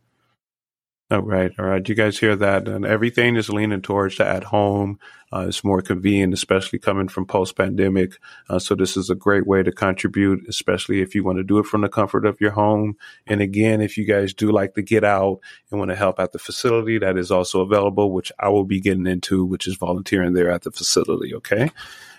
All 1.08 1.22
right, 1.22 1.52
all 1.56 1.66
right. 1.66 1.88
You 1.88 1.94
guys 1.94 2.18
hear 2.18 2.34
that? 2.34 2.66
And 2.66 2.84
everything 2.84 3.36
is 3.36 3.48
leaning 3.48 3.80
towards 3.80 4.16
the 4.16 4.26
at 4.26 4.42
home. 4.42 4.98
Uh, 5.32 5.46
it's 5.46 5.62
more 5.62 5.80
convenient, 5.80 6.34
especially 6.34 6.80
coming 6.80 7.06
from 7.06 7.26
post 7.26 7.56
pandemic. 7.56 8.18
Uh, 8.48 8.58
so 8.58 8.74
this 8.74 8.96
is 8.96 9.08
a 9.08 9.14
great 9.14 9.46
way 9.46 9.62
to 9.62 9.70
contribute, 9.70 10.44
especially 10.48 11.00
if 11.02 11.14
you 11.14 11.22
want 11.22 11.38
to 11.38 11.44
do 11.44 11.60
it 11.60 11.66
from 11.66 11.82
the 11.82 11.88
comfort 11.88 12.26
of 12.26 12.40
your 12.40 12.50
home. 12.50 12.96
And 13.24 13.40
again, 13.40 13.80
if 13.80 13.96
you 13.96 14.04
guys 14.04 14.34
do 14.34 14.50
like 14.50 14.74
to 14.74 14.82
get 14.82 15.04
out 15.04 15.38
and 15.70 15.78
want 15.78 15.92
to 15.92 15.96
help 15.96 16.18
at 16.18 16.32
the 16.32 16.40
facility, 16.40 16.98
that 16.98 17.16
is 17.16 17.30
also 17.30 17.60
available, 17.60 18.10
which 18.10 18.32
I 18.40 18.48
will 18.48 18.64
be 18.64 18.80
getting 18.80 19.06
into, 19.06 19.44
which 19.44 19.68
is 19.68 19.76
volunteering 19.76 20.32
there 20.32 20.50
at 20.50 20.62
the 20.62 20.72
facility. 20.72 21.36
Okay. 21.36 21.70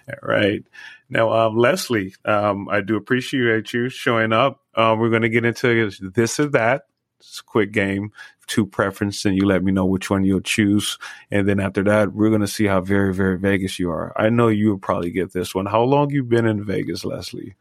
All 0.08 0.29
right. 0.29 0.63
Now, 1.10 1.34
um, 1.34 1.58
Leslie, 1.58 2.15
um, 2.24 2.70
I 2.70 2.79
do 2.79 2.96
appreciate 2.96 3.74
you 3.74 3.89
showing 3.89 4.32
up. 4.32 4.62
Uh, 4.74 4.96
we're 4.98 5.10
going 5.10 5.24
to 5.24 5.29
get 5.29 5.44
into 5.44 5.91
this 6.00 6.39
or 6.39 6.48
that. 6.50 6.84
It's 7.20 7.39
a 7.39 7.44
quick 7.44 7.72
game 7.72 8.12
two 8.47 8.65
preference 8.65 9.25
and 9.25 9.35
you 9.35 9.45
let 9.45 9.63
me 9.63 9.71
know 9.71 9.85
which 9.85 10.09
one 10.09 10.23
you'll 10.23 10.41
choose. 10.41 10.97
And 11.29 11.47
then 11.47 11.59
after 11.59 11.83
that, 11.83 12.13
we're 12.13 12.29
going 12.29 12.41
to 12.41 12.47
see 12.47 12.65
how 12.65 12.81
very, 12.81 13.13
very 13.13 13.37
Vegas 13.37 13.77
you 13.77 13.91
are. 13.91 14.13
I 14.19 14.29
know 14.29 14.47
you 14.47 14.69
will 14.69 14.79
probably 14.79 15.11
get 15.11 15.33
this 15.33 15.53
one. 15.53 15.65
How 15.65 15.83
long 15.83 16.09
you 16.09 16.23
been 16.23 16.47
in 16.47 16.65
Vegas, 16.65 17.05
Leslie? 17.05 17.55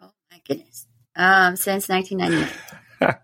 Oh 0.00 0.10
my 0.30 0.40
goodness. 0.46 0.86
Um, 1.14 1.56
since 1.56 1.88
1999. 1.88 3.14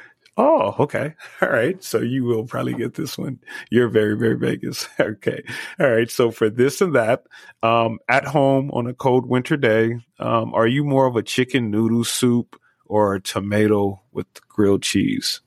oh, 0.36 0.76
okay. 0.78 1.14
All 1.40 1.48
right. 1.48 1.82
So 1.82 2.00
you 2.00 2.24
will 2.24 2.44
probably 2.44 2.74
get 2.74 2.94
this 2.94 3.16
one. 3.16 3.40
You're 3.70 3.88
very, 3.88 4.16
very 4.16 4.36
Vegas. 4.36 4.86
okay. 5.00 5.42
All 5.80 5.90
right. 5.90 6.10
So 6.10 6.30
for 6.30 6.50
this 6.50 6.80
and 6.80 6.94
that, 6.94 7.24
um, 7.62 7.98
at 8.08 8.26
home 8.26 8.70
on 8.72 8.86
a 8.86 8.94
cold 8.94 9.26
winter 9.26 9.56
day, 9.56 9.98
um, 10.18 10.54
are 10.54 10.66
you 10.66 10.84
more 10.84 11.06
of 11.06 11.16
a 11.16 11.22
chicken 11.22 11.70
noodle 11.70 12.04
soup 12.04 12.58
or 12.84 13.14
a 13.14 13.20
tomato 13.20 14.02
with 14.12 14.26
grilled 14.48 14.82
cheese? 14.82 15.40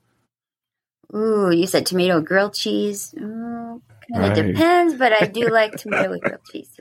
Ooh, 1.15 1.49
you 1.51 1.65
said 1.65 1.85
tomato 1.85 2.19
grilled 2.19 2.53
cheese. 2.53 3.13
Mm, 3.17 3.81
kind 4.11 4.25
of 4.25 4.37
right. 4.37 4.53
depends, 4.53 4.95
but 4.95 5.13
I 5.13 5.27
do 5.27 5.49
like 5.49 5.71
tomato 5.77 6.09
with 6.09 6.21
grilled 6.21 6.41
cheese. 6.51 6.79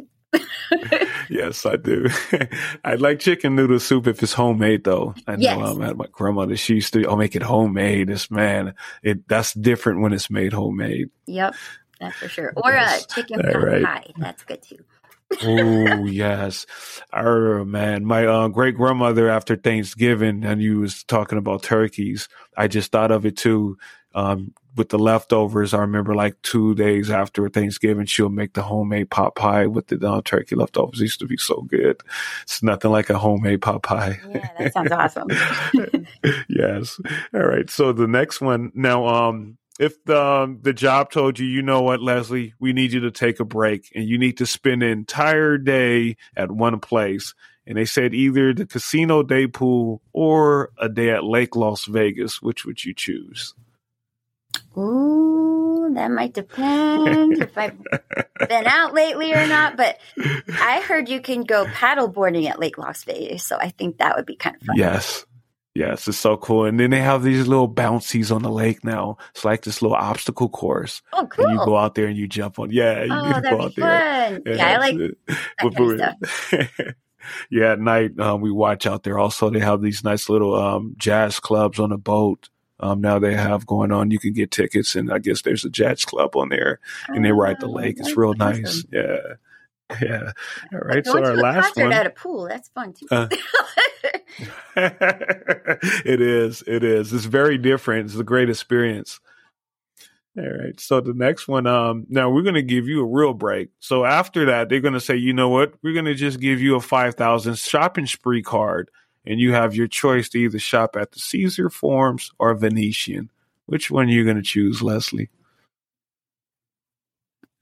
yes, 1.31 1.65
I 1.65 1.77
do. 1.77 2.09
I 2.85 2.97
like 2.97 3.21
chicken 3.21 3.55
noodle 3.55 3.79
soup 3.79 4.09
if 4.09 4.23
it's 4.23 4.33
homemade, 4.33 4.83
though. 4.83 5.15
I 5.29 5.37
know 5.37 5.41
yes. 5.41 5.59
I'm 5.59 5.83
at 5.83 5.97
my 5.97 6.07
grandmother. 6.11 6.57
She 6.57 6.75
used 6.75 6.93
to, 6.95 7.07
I'll 7.07 7.17
make 7.17 7.37
it 7.37 7.43
homemade. 7.43 8.09
This 8.09 8.31
man, 8.31 8.75
it 9.03 9.29
that's 9.29 9.53
different 9.53 10.01
when 10.01 10.13
it's 10.13 10.31
made 10.31 10.53
homemade. 10.53 11.11
Yep, 11.27 11.55
that's 12.01 12.17
for 12.17 12.29
sure. 12.29 12.53
Or 12.57 12.73
uh, 12.73 12.81
yes. 12.81 13.05
a 13.05 13.09
chicken 13.09 13.41
pot 13.41 13.63
right. 13.63 13.85
pie. 13.85 14.13
That's 14.17 14.43
good 14.43 14.63
too. 14.63 14.79
oh 15.43 16.05
yes, 16.05 16.67
oh 17.13 17.65
man, 17.65 18.05
my 18.05 18.27
uh, 18.27 18.49
great 18.49 18.77
grandmother 18.77 19.29
after 19.29 19.55
Thanksgiving, 19.55 20.45
and 20.45 20.61
you 20.61 20.81
was 20.81 21.05
talking 21.05 21.39
about 21.39 21.63
turkeys. 21.63 22.29
I 22.57 22.67
just 22.67 22.91
thought 22.91 23.13
of 23.13 23.25
it 23.25 23.37
too 23.37 23.79
um, 24.15 24.55
with 24.77 24.89
the 24.89 24.99
leftovers, 24.99 25.73
I 25.73 25.79
remember 25.79 26.15
like 26.15 26.41
two 26.43 26.75
days 26.75 27.11
after 27.11 27.49
Thanksgiving, 27.49 28.07
she'll 28.07 28.29
make 28.29 28.55
the 28.55 28.63
homemade 28.63 29.11
pot 29.11 29.35
pie 29.35 29.67
with 29.67 29.87
the 29.87 30.09
uh, 30.09 30.23
turkey 30.25 30.57
leftovers. 30.57 31.01
It 31.01 31.05
used 31.05 31.21
to 31.21 31.27
be 31.27 31.37
so 31.37 31.63
good. 31.63 32.01
It's 32.43 32.63
nothing 32.63 32.91
like 32.91 33.11
a 33.11 33.19
homemade 33.19 33.63
pot 33.63 33.83
pie. 33.83 34.21
Yeah, 34.29 34.49
that 34.59 34.73
sounds 34.73 34.93
awesome. 34.93 35.29
yes. 36.49 37.01
All 37.33 37.47
right. 37.47 37.71
So 37.71 37.93
the 37.93 38.09
next 38.09 38.41
one 38.41 38.73
now, 38.75 39.07
um, 39.07 39.59
if 39.79 40.03
the 40.05 40.21
um, 40.21 40.61
the 40.63 40.73
job 40.73 41.11
told 41.11 41.39
you, 41.39 41.47
you 41.47 41.63
know 41.63 41.83
what, 41.83 42.01
Leslie, 42.01 42.55
we 42.59 42.73
need 42.73 42.93
you 42.93 43.01
to 43.01 43.11
take 43.11 43.41
a 43.41 43.45
break 43.45 43.91
and 43.95 44.05
you 44.05 44.19
need 44.19 44.39
to 44.39 44.47
spend 44.47 44.83
an 44.83 44.91
entire 44.91 45.59
day 45.59 46.17
at 46.37 46.51
one 46.51 46.79
place. 46.81 47.35
And 47.67 47.79
they 47.79 47.87
said 47.87 48.13
either 48.13 48.53
the 48.53 48.67
casino 48.67 49.23
day 49.23 49.47
pool 49.47 50.03
or 50.13 50.71
a 50.79 50.89
day 50.89 51.11
at 51.11 51.25
Lake 51.25 51.57
Las 51.57 51.87
Vegas. 51.87 52.43
Which 52.43 52.65
would 52.65 52.85
you 52.85 52.93
choose? 52.93 53.55
Ooh, 54.77 55.91
that 55.95 56.11
might 56.11 56.35
depend 56.35 57.43
if 57.43 57.57
I've 57.57 57.77
been 58.49 58.67
out 58.67 58.95
lately 58.95 59.33
or 59.33 59.47
not. 59.47 59.77
But 59.77 59.99
I 60.61 60.81
heard 60.81 61.09
you 61.09 61.21
can 61.21 61.45
go 61.45 61.65
paddle 61.67 62.09
boarding 62.09 62.49
at 62.49 62.59
Lake 62.59 62.79
Las 62.79 63.05
Vegas, 63.05 63.45
so 63.45 63.57
I 63.57 63.71
think 63.71 63.99
that 63.99 64.17
would 64.17 64.27
be 64.27 64.37
kind 64.37 64.57
of 64.57 64.63
fun. 64.63 64.77
Yes. 64.77 65.25
Yes, 65.75 66.07
it's 66.07 66.19
so 66.19 66.37
cool. 66.37 66.67
And 66.67 66.79
then 66.79 66.91
they 66.91 67.01
have 67.01 67.25
these 67.25 67.49
little 67.49 67.67
bouncies 67.67 68.31
on 68.31 68.43
the 68.43 68.51
lake 68.51 68.85
now. 68.85 69.17
It's 69.35 69.45
like 69.45 69.63
this 69.63 69.83
little 69.83 69.97
obstacle 69.97 70.49
course. 70.49 71.03
Oh, 71.13 71.27
cool. 71.27 71.47
And 71.47 71.59
you 71.59 71.65
go 71.65 71.77
out 71.77 71.97
there 71.97 72.07
and 72.07 72.17
you 72.17 72.29
jump 72.29 72.61
on. 72.61 72.71
Yeah, 72.71 73.03
you 73.03 73.11
oh, 73.11 73.41
go 73.51 73.63
out 73.63 73.75
there. 73.75 74.41
Yeah, 74.47 74.55
yeah 74.55 74.69
I 74.69 74.77
like 74.77 74.97
that 74.97 75.75
kind 75.75 76.01
of 76.01 76.29
stuff. 76.29 76.81
yeah, 77.51 77.73
at 77.73 77.81
night 77.81 78.19
um, 78.21 78.41
we 78.41 78.53
watch 78.53 78.87
out 78.87 79.03
there. 79.03 79.19
Also, 79.19 79.51
they 79.51 79.59
have 79.59 79.83
these 79.83 80.05
nice 80.05 80.29
little 80.29 80.55
um, 80.55 80.95
jazz 80.97 81.41
clubs 81.41 81.81
on 81.81 81.91
the 81.91 81.99
boat 81.99 82.49
um, 82.81 83.01
now 83.01 83.19
they 83.19 83.35
have 83.35 83.67
going 83.67 83.93
on. 83.93 84.11
You 84.11 84.19
can 84.19 84.33
get 84.33 84.51
tickets, 84.51 84.95
and 84.97 85.13
I 85.13 85.19
guess 85.19 85.43
there's 85.43 85.65
a 85.65 85.71
jazz 85.71 86.05
club 86.05 86.37
on 86.37 86.49
there, 86.49 86.81
and 87.09 87.25
they 87.25 87.33
ride 87.33 87.61
the 87.61 87.69
oh, 87.69 87.73
lake. 87.73 87.97
It's 87.99 88.17
real 88.17 88.35
nice. 88.35 88.85
Yeah, 88.93 89.17
yeah. 90.03 90.33
All 90.73 90.81
right. 90.81 91.05
So 91.05 91.25
our 91.25 91.37
last 91.37 91.77
one 91.77 91.93
at 91.93 92.07
a 92.07 92.11
pool. 92.11 92.49
That's 92.49 92.69
fun 92.71 92.93
too. 92.95 93.07
Uh, 93.11 93.29
it 94.77 96.21
is. 96.21 96.65
It 96.67 96.83
is. 96.83 97.13
It's 97.13 97.27
very 97.27 97.59
different. 97.59 98.07
It's 98.07 98.19
a 98.19 98.25
great 98.25 98.51
experience. 98.51 99.21
All 100.37 100.45
right. 100.45 100.79
So 100.81 101.01
the 101.01 101.15
next 101.15 101.47
one, 101.47 101.69
um, 101.69 102.07
now 102.09 102.29
we're 102.29 102.43
going 102.43 102.57
to 102.57 102.63
give 102.63 102.89
you 102.89 103.03
a 103.03 103.07
real 103.07 103.35
break. 103.35 103.69
So 103.79 104.05
after 104.05 104.47
that, 104.47 104.69
they're 104.69 104.81
going 104.81 104.95
to 104.95 105.01
say, 105.01 105.15
you 105.15 105.33
know 105.33 105.49
what? 105.49 105.75
We're 105.83 105.93
going 105.93 106.07
to 106.07 106.15
just 106.15 106.41
give 106.41 106.61
you 106.61 106.75
a 106.75 106.81
5,000 106.81 107.57
shopping 107.57 108.07
spree 108.07 108.43
card 108.43 108.91
and 109.27 109.41
you 109.41 109.53
have 109.53 109.75
your 109.75 109.87
choice 109.87 110.29
to 110.31 110.39
either 110.39 110.59
shop 110.59 110.97
at 110.97 111.13
the 111.13 111.21
Caesar 111.21 111.71
Forms 111.71 112.33
or 112.39 112.55
Venetian. 112.55 113.31
Which 113.67 113.91
one 113.91 114.07
are 114.07 114.13
you 114.13 114.25
going 114.25 114.37
to 114.37 114.43
choose, 114.43 114.83
Leslie? 114.83 115.31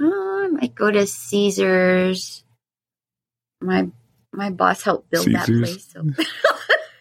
Uh, 0.02 0.06
I 0.06 0.48
might 0.50 0.74
go 0.74 0.90
to 0.90 1.06
Caesars. 1.06 2.44
My 3.60 3.88
my 4.32 4.50
boss 4.50 4.82
helped 4.82 5.10
build 5.10 5.24
Caesars. 5.24 5.86
that 5.92 6.02
place. 6.02 6.16
So. 6.16 6.24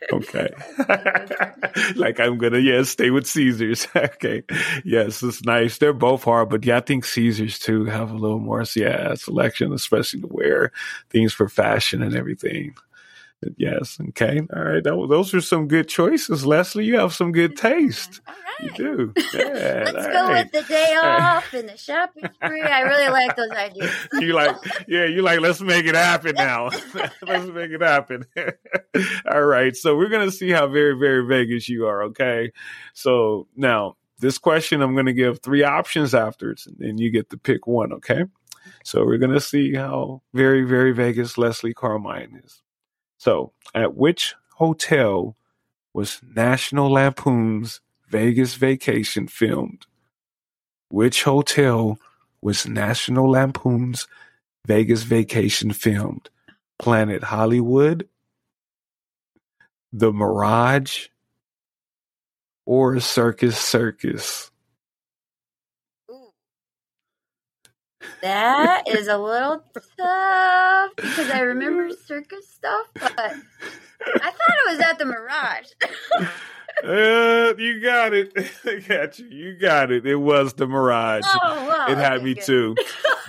okay. 0.14 0.50
like 1.96 2.20
I'm 2.20 2.38
gonna 2.38 2.60
yeah 2.60 2.84
stay 2.84 3.10
with 3.12 3.28
Caesars. 3.28 3.88
okay. 3.96 4.44
Yes, 4.84 5.24
it's 5.24 5.44
nice. 5.44 5.78
They're 5.78 5.94
both 5.94 6.24
hard, 6.24 6.50
but 6.50 6.66
yeah, 6.66 6.78
I 6.78 6.82
think 6.82 7.06
Caesars 7.06 7.60
too 7.60 7.86
have 7.86 8.12
a 8.12 8.18
little 8.18 8.40
more 8.40 8.64
yeah 8.76 9.16
selection, 9.16 9.74
especially 9.74 10.22
to 10.22 10.28
wear 10.28 10.72
things 11.10 11.34
for 11.34 11.48
fashion 11.48 12.02
and 12.02 12.16
everything. 12.16 12.76
Yes. 13.58 13.98
Okay. 14.10 14.42
All 14.56 14.64
right. 14.64 14.84
That, 14.84 15.08
those 15.10 15.34
are 15.34 15.42
some 15.42 15.68
good 15.68 15.88
choices, 15.88 16.46
Leslie. 16.46 16.86
You 16.86 17.00
have 17.00 17.14
some 17.14 17.32
good 17.32 17.56
mm-hmm. 17.56 17.86
taste. 17.88 18.22
All 18.28 18.34
right. 18.34 18.42
You 18.62 18.72
do. 18.72 19.14
Yeah, 19.34 19.84
Let's 19.86 20.08
go 20.08 20.28
right. 20.28 20.44
with 20.44 20.52
the 20.52 20.74
day 20.74 20.96
off 21.04 21.52
and 21.54 21.68
the 21.68 21.78
shopping 21.78 22.30
spree. 22.36 22.62
I 22.62 22.82
really 22.82 23.10
like 23.10 23.36
those 23.36 23.50
ideas. 23.52 23.92
you 24.14 24.34
like, 24.34 24.56
yeah, 24.88 25.06
you 25.06 25.24
like, 25.24 25.40
let's 25.40 25.62
make 25.62 25.86
it 25.86 25.96
happen 25.96 26.36
now. 26.36 26.66
let's 27.24 27.48
make 27.48 27.72
it 27.72 27.82
happen. 27.82 28.26
All 29.32 29.44
right. 29.44 29.76
So 29.76 29.96
we're 29.96 30.10
going 30.10 30.30
to 30.30 30.36
see 30.36 30.52
how 30.52 30.68
very, 30.68 30.98
very 30.98 31.26
Vegas 31.26 31.68
you 31.68 31.88
are. 31.88 32.04
Okay. 32.04 32.52
So 32.94 33.48
now 33.56 33.98
this 34.20 34.38
question, 34.38 34.82
I'm 34.82 34.94
going 34.94 35.08
to 35.08 35.14
give 35.14 35.40
three 35.40 35.64
options 35.64 36.14
afterwards 36.14 36.68
and 36.68 36.76
then 36.78 36.98
you 37.00 37.10
get 37.10 37.32
to 37.32 37.38
pick 37.38 37.66
one. 37.66 37.94
Okay. 37.94 38.26
So 38.84 39.04
we're 39.04 39.18
going 39.18 39.34
to 39.34 39.42
see 39.42 39.74
how 39.74 40.22
very, 40.34 40.64
very 40.64 40.92
Vegas 40.92 41.38
Leslie 41.38 41.74
Carmine 41.74 42.42
is. 42.44 42.62
So, 43.22 43.54
at 43.76 43.94
which 43.96 44.34
hotel 44.56 45.36
was 45.94 46.22
National 46.36 46.92
Lampoon's 46.92 47.80
Vegas 48.10 48.56
Vacation 48.56 49.28
filmed? 49.28 49.86
Which 50.90 51.22
hotel 51.24 52.00
was 52.42 52.66
National 52.66 53.30
Lampoon's 53.30 54.08
Vegas 54.66 55.04
Vacation 55.04 55.72
filmed? 55.72 56.32
Planet 56.80 57.26
Hollywood, 57.26 58.10
The 59.94 60.12
Mirage, 60.12 61.10
or 62.66 63.00
Circus 63.00 63.60
Circus? 63.60 64.51
That 68.22 68.88
is 68.88 69.08
a 69.08 69.18
little 69.18 69.64
tough 69.98 70.92
because 70.96 71.30
I 71.30 71.42
remember 71.42 71.90
circus 72.06 72.48
stuff, 72.48 72.88
but 72.94 73.10
I 73.10 74.32
thought 74.32 74.58
it 74.66 74.72
was 74.72 74.80
at 74.80 75.00
the 75.00 75.06
Mirage. 75.06 75.68
uh, 76.84 77.54
you 77.58 77.82
got 77.82 78.14
it. 78.14 78.32
I 78.66 78.76
got 78.80 79.20
you. 79.20 79.28
You 79.28 79.58
got 79.58 79.92
it. 79.92 80.06
It 80.06 80.16
was 80.16 80.54
the 80.54 80.68
Mirage. 80.68 81.24
Oh, 81.26 81.68
wow. 81.68 81.88
It 81.90 81.98
had 81.98 82.18
okay, 82.18 82.24
me 82.24 82.34
good. 82.36 82.44
too. 82.44 82.76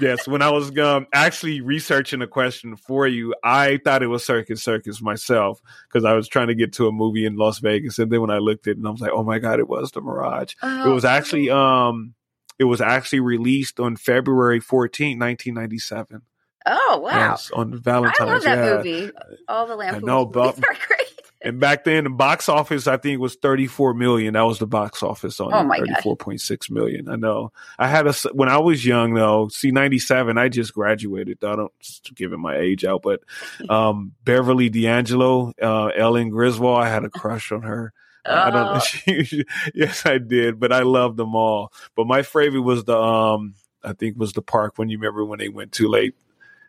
yes, 0.00 0.26
when 0.26 0.42
I 0.42 0.50
was 0.50 0.76
um, 0.78 1.06
actually 1.12 1.60
researching 1.60 2.22
a 2.22 2.26
question 2.26 2.76
for 2.76 3.06
you, 3.06 3.34
I 3.42 3.78
thought 3.84 4.02
it 4.02 4.08
was 4.08 4.24
Circus 4.24 4.62
Circus 4.62 5.02
myself 5.02 5.60
because 5.88 6.04
I 6.04 6.14
was 6.14 6.28
trying 6.28 6.48
to 6.48 6.54
get 6.54 6.72
to 6.74 6.86
a 6.86 6.92
movie 6.92 7.24
in 7.24 7.36
Las 7.36 7.58
Vegas, 7.58 7.98
and 7.98 8.10
then 8.10 8.20
when 8.20 8.30
I 8.30 8.38
looked 8.38 8.66
at 8.66 8.72
it, 8.72 8.76
and 8.78 8.86
I 8.86 8.90
was 8.90 9.00
like, 9.00 9.12
"Oh 9.12 9.24
my 9.24 9.38
god, 9.38 9.58
it 9.58 9.68
was 9.68 9.90
the 9.92 10.00
Mirage." 10.00 10.54
Oh, 10.62 10.90
it 10.90 10.94
was 10.94 11.04
actually 11.04 11.50
um 11.50 12.14
it 12.62 12.66
was 12.66 12.80
actually 12.80 13.20
released 13.20 13.80
on 13.80 13.96
February 13.96 14.60
14, 14.60 15.18
1997. 15.18 16.22
Oh 16.64 17.00
wow! 17.02 17.10
Yes, 17.10 17.50
on 17.50 17.76
Valentine's. 17.76 18.20
I 18.20 18.24
love 18.24 18.42
that 18.44 18.58
yeah. 18.58 18.76
movie. 18.76 19.12
All 19.48 19.66
the 19.66 19.74
Lampoons 19.74 20.04
know, 20.04 20.24
but, 20.32 20.56
are 20.58 20.76
great. 20.86 21.20
And 21.44 21.58
back 21.58 21.82
then, 21.82 22.04
the 22.04 22.10
box 22.10 22.48
office 22.48 22.86
I 22.86 22.98
think 22.98 23.20
was 23.20 23.34
34 23.34 23.94
million. 23.94 24.34
That 24.34 24.42
was 24.42 24.60
the 24.60 24.66
box 24.68 25.02
office 25.02 25.40
on 25.40 25.52
oh 25.52 25.68
34.6 25.68 26.70
million. 26.70 27.08
I 27.08 27.16
know. 27.16 27.52
I 27.80 27.88
had 27.88 28.06
a 28.06 28.12
when 28.32 28.48
I 28.48 28.58
was 28.58 28.86
young 28.86 29.14
though. 29.14 29.48
See, 29.48 29.72
97. 29.72 30.38
I 30.38 30.48
just 30.48 30.72
graduated. 30.72 31.42
I 31.42 31.56
don't 31.56 31.72
giving 32.14 32.40
my 32.40 32.56
age 32.58 32.84
out, 32.84 33.02
but 33.02 33.22
um, 33.68 34.12
Beverly 34.22 34.68
D'Angelo, 34.68 35.52
uh, 35.60 35.86
Ellen 35.86 36.30
Griswold. 36.30 36.78
I 36.78 36.88
had 36.88 37.04
a 37.04 37.10
crush 37.10 37.50
on 37.50 37.62
her. 37.62 37.92
I 38.24 38.50
don't. 38.50 38.82
She, 39.24 39.44
yes, 39.74 40.06
I 40.06 40.18
did, 40.18 40.60
but 40.60 40.72
I 40.72 40.82
loved 40.82 41.16
them 41.16 41.34
all. 41.34 41.72
But 41.96 42.06
my 42.06 42.22
favorite 42.22 42.60
was 42.60 42.84
the 42.84 42.96
um, 42.96 43.54
I 43.82 43.92
think 43.92 44.18
was 44.18 44.32
the 44.32 44.42
park 44.42 44.74
when 44.76 44.88
you 44.88 44.98
remember 44.98 45.24
when 45.24 45.38
they 45.38 45.48
went 45.48 45.72
too 45.72 45.88
late 45.88 46.14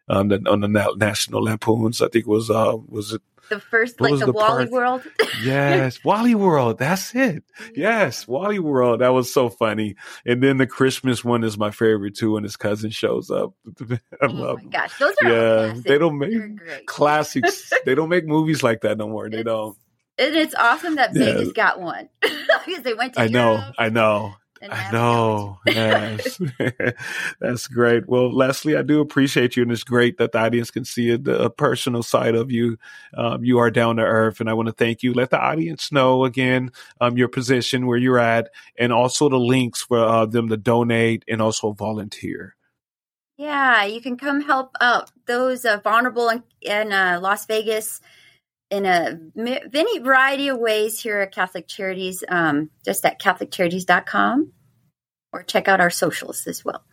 on 0.08 0.30
the 0.30 0.42
on 0.50 0.62
the 0.62 0.68
National 0.98 1.44
Lampoons. 1.44 2.02
I 2.02 2.08
think 2.08 2.28
was 2.28 2.50
uh 2.50 2.76
was 2.88 3.14
it 3.14 3.22
the 3.50 3.60
first 3.60 4.00
like 4.00 4.20
the, 4.20 4.28
the 4.28 4.32
Wally 4.32 4.66
park? 4.66 4.72
World. 4.72 5.04
yes, 5.44 6.02
Wally 6.06 6.36
World. 6.36 6.80
That's 6.80 7.14
it. 7.14 7.44
Yes, 7.76 8.28
Wally 8.28 8.60
World. 8.60 9.02
That 9.02 9.10
was 9.10 9.32
so 9.32 9.50
funny. 9.50 9.96
And 10.26 10.42
then 10.42 10.58
the 10.58 10.68
Christmas 10.68 11.24
one 11.24 11.44
is 11.44 11.58
my 11.58 11.72
favorite 11.72 12.16
too 12.16 12.34
when 12.34 12.44
his 12.44 12.56
cousin 12.56 12.90
shows 12.90 13.30
up. 13.30 13.54
I 13.92 14.00
oh 14.22 14.28
love. 14.28 14.64
my 14.64 14.70
gosh, 14.70 14.98
those 14.98 15.16
are 15.24 15.30
yeah. 15.30 15.74
They 15.86 15.98
don't 15.98 16.18
make 16.18 16.86
classics. 16.88 17.72
they 17.86 17.96
don't 17.96 18.10
make 18.10 18.26
movies 18.26 18.64
like 18.64 18.82
that 18.82 18.98
no 18.98 19.08
more. 19.08 19.30
They 19.30 19.44
don't. 19.44 19.78
And 20.18 20.36
it's 20.36 20.54
awesome 20.56 20.96
that 20.96 21.12
yeah. 21.14 21.34
Vegas 21.34 21.54
got 21.54 21.82
one 21.82 22.10
because 22.22 22.84
they 22.84 22.94
went 22.94 23.14
to. 23.14 23.22
I 23.22 23.28
know, 23.28 23.72
I 23.78 23.90
know. 23.90 24.36
I 24.72 24.92
know. 24.92 25.60
yes. 25.66 26.40
That's 27.42 27.68
great. 27.68 28.08
Well, 28.08 28.34
Leslie, 28.34 28.78
I 28.78 28.82
do 28.82 29.02
appreciate 29.02 29.56
you, 29.56 29.64
and 29.64 29.72
it's 29.72 29.84
great 29.84 30.18
that 30.18 30.32
the 30.32 30.40
audience 30.40 30.72
can 30.72 30.86
see 30.86 31.12
a, 31.12 31.16
a 31.16 31.50
personal 31.50 32.04
side 32.04 32.36
of 32.36 32.52
you. 32.52 32.78
Um, 33.16 33.44
you 33.44 33.60
are 33.60 33.72
down 33.72 33.98
to 33.98 34.04
earth, 34.04 34.40
and 34.40 34.50
I 34.50 34.54
want 34.54 34.68
to 34.68 34.74
thank 34.74 35.04
you. 35.04 35.14
Let 35.14 35.32
the 35.32 35.40
audience 35.40 35.92
know 35.92 36.24
again 36.24 36.72
um, 37.02 37.18
your 37.18 37.28
position, 37.28 37.88
where 37.88 37.98
you're 37.98 38.20
at, 38.20 38.50
and 38.78 38.94
also 38.94 39.30
the 39.30 39.40
links 39.40 39.82
for 39.82 40.00
uh, 40.00 40.26
them 40.26 40.50
to 40.50 40.58
donate 40.58 41.26
and 41.28 41.42
also 41.42 41.74
volunteer. 41.74 42.56
Yeah, 43.36 43.84
you 43.84 44.00
can 44.00 44.16
come 44.16 44.42
help 44.42 44.76
out 44.80 45.12
those 45.26 45.66
uh, 45.66 45.80
vulnerable 45.84 46.30
in, 46.30 46.44
in 46.62 46.94
uh, 46.94 47.20
Las 47.22 47.46
Vegas 47.48 48.00
in 48.74 48.88
a 48.88 49.20
many 49.36 50.00
variety 50.00 50.48
of 50.48 50.58
ways 50.58 51.00
here 51.00 51.20
at 51.22 51.32
Catholic 51.32 51.68
Charities, 51.68 52.24
um, 52.28 52.72
just 52.84 53.06
at 53.06 53.22
CatholicCharities.com, 53.22 54.52
or 55.32 55.44
check 55.44 55.68
out 55.68 55.80
our 55.80 55.92
socials 55.92 56.48
as 56.48 56.66
well. 56.66 56.84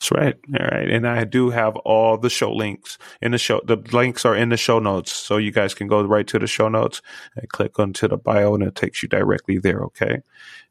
That's 0.00 0.10
right. 0.10 0.34
All 0.60 0.66
right. 0.66 0.90
And 0.90 1.06
I 1.06 1.22
do 1.22 1.50
have 1.50 1.76
all 1.76 2.18
the 2.18 2.28
show 2.28 2.52
links 2.52 2.98
in 3.22 3.30
the 3.30 3.38
show. 3.38 3.60
The 3.64 3.76
links 3.92 4.24
are 4.24 4.34
in 4.34 4.48
the 4.48 4.56
show 4.56 4.80
notes. 4.80 5.12
So 5.12 5.36
you 5.36 5.52
guys 5.52 5.72
can 5.72 5.86
go 5.86 6.02
right 6.02 6.26
to 6.26 6.38
the 6.40 6.48
show 6.48 6.68
notes 6.68 7.00
and 7.36 7.48
click 7.48 7.78
onto 7.78 8.08
the 8.08 8.16
bio 8.16 8.54
and 8.54 8.64
it 8.64 8.74
takes 8.74 9.04
you 9.04 9.08
directly 9.08 9.58
there. 9.58 9.82
Okay. 9.84 10.20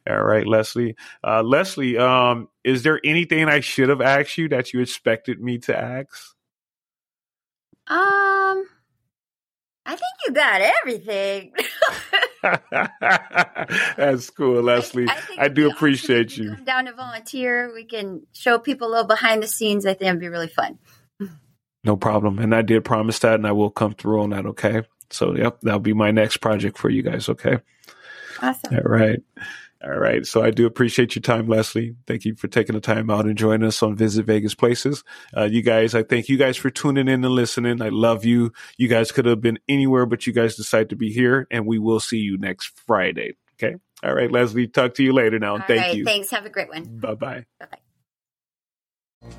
All 0.07 0.23
right, 0.23 0.45
Leslie. 0.45 0.97
Uh, 1.23 1.41
Leslie, 1.41 1.97
um, 1.97 2.49
is 2.65 2.83
there 2.83 2.99
anything 3.05 3.47
I 3.47 3.61
should 3.61 3.87
have 3.87 4.01
asked 4.01 4.37
you 4.37 4.49
that 4.49 4.73
you 4.73 4.81
expected 4.81 5.39
me 5.39 5.57
to 5.59 5.75
ask? 5.75 6.35
Um, 7.87 8.65
I 9.85 9.91
think 9.91 10.13
you 10.25 10.33
got 10.33 10.61
everything. 10.61 11.53
That's 13.97 14.29
cool, 14.29 14.61
Leslie. 14.61 15.07
I, 15.09 15.13
I, 15.37 15.43
I 15.45 15.47
do 15.49 15.69
appreciate 15.69 16.37
you. 16.37 16.55
down 16.55 16.85
to 16.85 16.93
volunteer, 16.93 17.73
we 17.73 17.83
can 17.83 18.25
show 18.33 18.59
people 18.59 18.87
a 18.87 18.91
little 18.91 19.07
behind 19.07 19.43
the 19.43 19.47
scenes. 19.47 19.85
I 19.85 19.93
think 19.93 20.09
it'd 20.09 20.21
be 20.21 20.29
really 20.29 20.47
fun. 20.47 20.79
No 21.83 21.97
problem. 21.97 22.39
And 22.39 22.55
I 22.55 22.61
did 22.61 22.85
promise 22.85 23.19
that, 23.19 23.35
and 23.35 23.45
I 23.45 23.51
will 23.51 23.69
come 23.69 23.93
through 23.93 24.21
on 24.21 24.29
that. 24.29 24.45
Okay. 24.45 24.83
So, 25.09 25.35
yep, 25.35 25.59
that'll 25.61 25.79
be 25.79 25.93
my 25.93 26.11
next 26.11 26.37
project 26.37 26.77
for 26.77 26.89
you 26.89 27.03
guys. 27.03 27.27
Okay. 27.27 27.57
Awesome. 28.41 28.75
All 28.75 28.83
right. 28.83 29.21
All 29.83 29.97
right. 29.97 30.25
So 30.25 30.41
I 30.41 30.51
do 30.51 30.65
appreciate 30.65 31.13
your 31.15 31.21
time, 31.21 31.47
Leslie. 31.47 31.95
Thank 32.07 32.23
you 32.23 32.35
for 32.35 32.47
taking 32.47 32.75
the 32.75 32.81
time 32.81 33.09
out 33.09 33.25
and 33.25 33.37
joining 33.37 33.67
us 33.67 33.83
on 33.83 33.97
Visit 33.97 34.25
Vegas 34.25 34.55
Places. 34.55 35.03
Uh, 35.35 35.43
you 35.43 35.61
guys, 35.61 35.93
I 35.93 36.03
thank 36.03 36.29
you 36.29 36.37
guys 36.37 36.55
for 36.55 36.69
tuning 36.69 37.09
in 37.09 37.25
and 37.25 37.33
listening. 37.33 37.81
I 37.81 37.89
love 37.89 38.23
you. 38.23 38.53
You 38.77 38.87
guys 38.87 39.11
could 39.11 39.25
have 39.25 39.41
been 39.41 39.59
anywhere, 39.67 40.05
but 40.05 40.25
you 40.25 40.31
guys 40.31 40.55
decided 40.55 40.89
to 40.91 40.95
be 40.95 41.11
here, 41.11 41.47
and 41.51 41.65
we 41.65 41.79
will 41.79 41.99
see 41.99 42.19
you 42.19 42.37
next 42.37 42.71
Friday. 42.87 43.35
Okay. 43.55 43.75
All 44.03 44.13
right, 44.13 44.31
Leslie. 44.31 44.67
Talk 44.67 44.93
to 44.95 45.03
you 45.03 45.11
later 45.11 45.37
now. 45.37 45.53
All 45.53 45.63
thank 45.67 45.81
right, 45.81 45.95
you. 45.95 46.05
Thanks. 46.05 46.29
Have 46.31 46.45
a 46.45 46.49
great 46.49 46.69
one. 46.69 46.83
Bye 46.85 47.15
bye. 47.15 47.45
Bye 47.59 47.67
bye. 47.69 49.29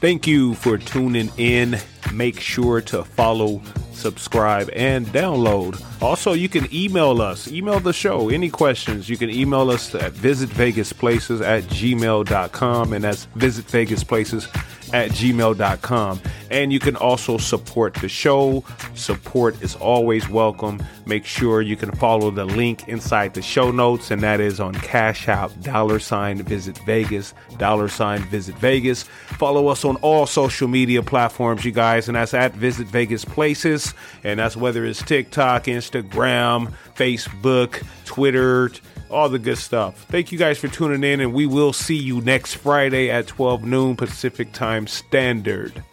Thank 0.00 0.26
you 0.26 0.54
for 0.54 0.78
tuning 0.78 1.30
in. 1.36 1.78
Make 2.12 2.40
sure 2.40 2.80
to 2.82 3.04
follow 3.04 3.62
subscribe, 4.02 4.68
and 4.74 5.06
download. 5.06 5.80
Also, 6.02 6.32
you 6.32 6.48
can 6.48 6.66
email 6.74 7.22
us, 7.22 7.48
email 7.48 7.80
the 7.80 7.92
show, 7.92 8.28
any 8.28 8.50
questions. 8.50 9.08
You 9.08 9.16
can 9.16 9.30
email 9.30 9.70
us 9.70 9.94
at 9.94 10.12
visitvegasplaces 10.12 11.40
at 11.40 11.62
gmail.com, 11.64 12.92
and 12.92 13.04
that's 13.04 13.26
visitvegasplaces 13.36 14.48
at 14.92 15.10
gmail.com. 15.10 16.20
And 16.50 16.72
you 16.72 16.80
can 16.80 16.96
also 16.96 17.38
support 17.38 17.94
the 17.94 18.08
show. 18.08 18.64
Support 18.94 19.62
is 19.62 19.74
always 19.76 20.28
welcome. 20.28 20.82
Make 21.06 21.24
sure 21.24 21.62
you 21.62 21.76
can 21.76 21.92
follow 21.92 22.30
the 22.30 22.44
link 22.44 22.88
inside 22.88 23.34
the 23.34 23.42
show 23.42 23.70
notes, 23.70 24.10
and 24.10 24.20
that 24.22 24.40
is 24.40 24.60
on 24.60 24.74
Cash 24.74 25.28
App, 25.28 25.50
dollar 25.62 25.98
sign 25.98 26.42
visit 26.42 26.78
Vegas, 26.84 27.32
dollar 27.58 27.88
sign 27.88 28.20
visit 28.24 28.56
Vegas. 28.56 29.04
Follow 29.38 29.68
us 29.68 29.84
on 29.84 29.96
all 29.96 30.26
social 30.26 30.68
media 30.68 31.02
platforms, 31.02 31.64
you 31.64 31.72
guys, 31.72 32.08
and 32.08 32.16
that's 32.16 32.34
at 32.34 32.52
Visit 32.54 32.86
Vegas 32.88 33.24
Places. 33.24 33.91
And 34.24 34.38
that's 34.38 34.56
whether 34.56 34.84
it's 34.84 35.02
TikTok, 35.02 35.64
Instagram, 35.64 36.72
Facebook, 36.94 37.84
Twitter 38.04 38.70
all 39.12 39.28
the 39.28 39.38
good 39.38 39.58
stuff. 39.58 40.06
Thank 40.08 40.32
you 40.32 40.38
guys 40.38 40.58
for 40.58 40.68
tuning 40.68 41.04
in, 41.04 41.20
and 41.20 41.34
we 41.34 41.46
will 41.46 41.72
see 41.72 41.96
you 41.96 42.22
next 42.22 42.54
Friday 42.54 43.10
at 43.10 43.26
12 43.26 43.62
noon 43.62 43.94
Pacific 43.94 44.52
Time 44.52 44.86
Standard. 44.86 45.84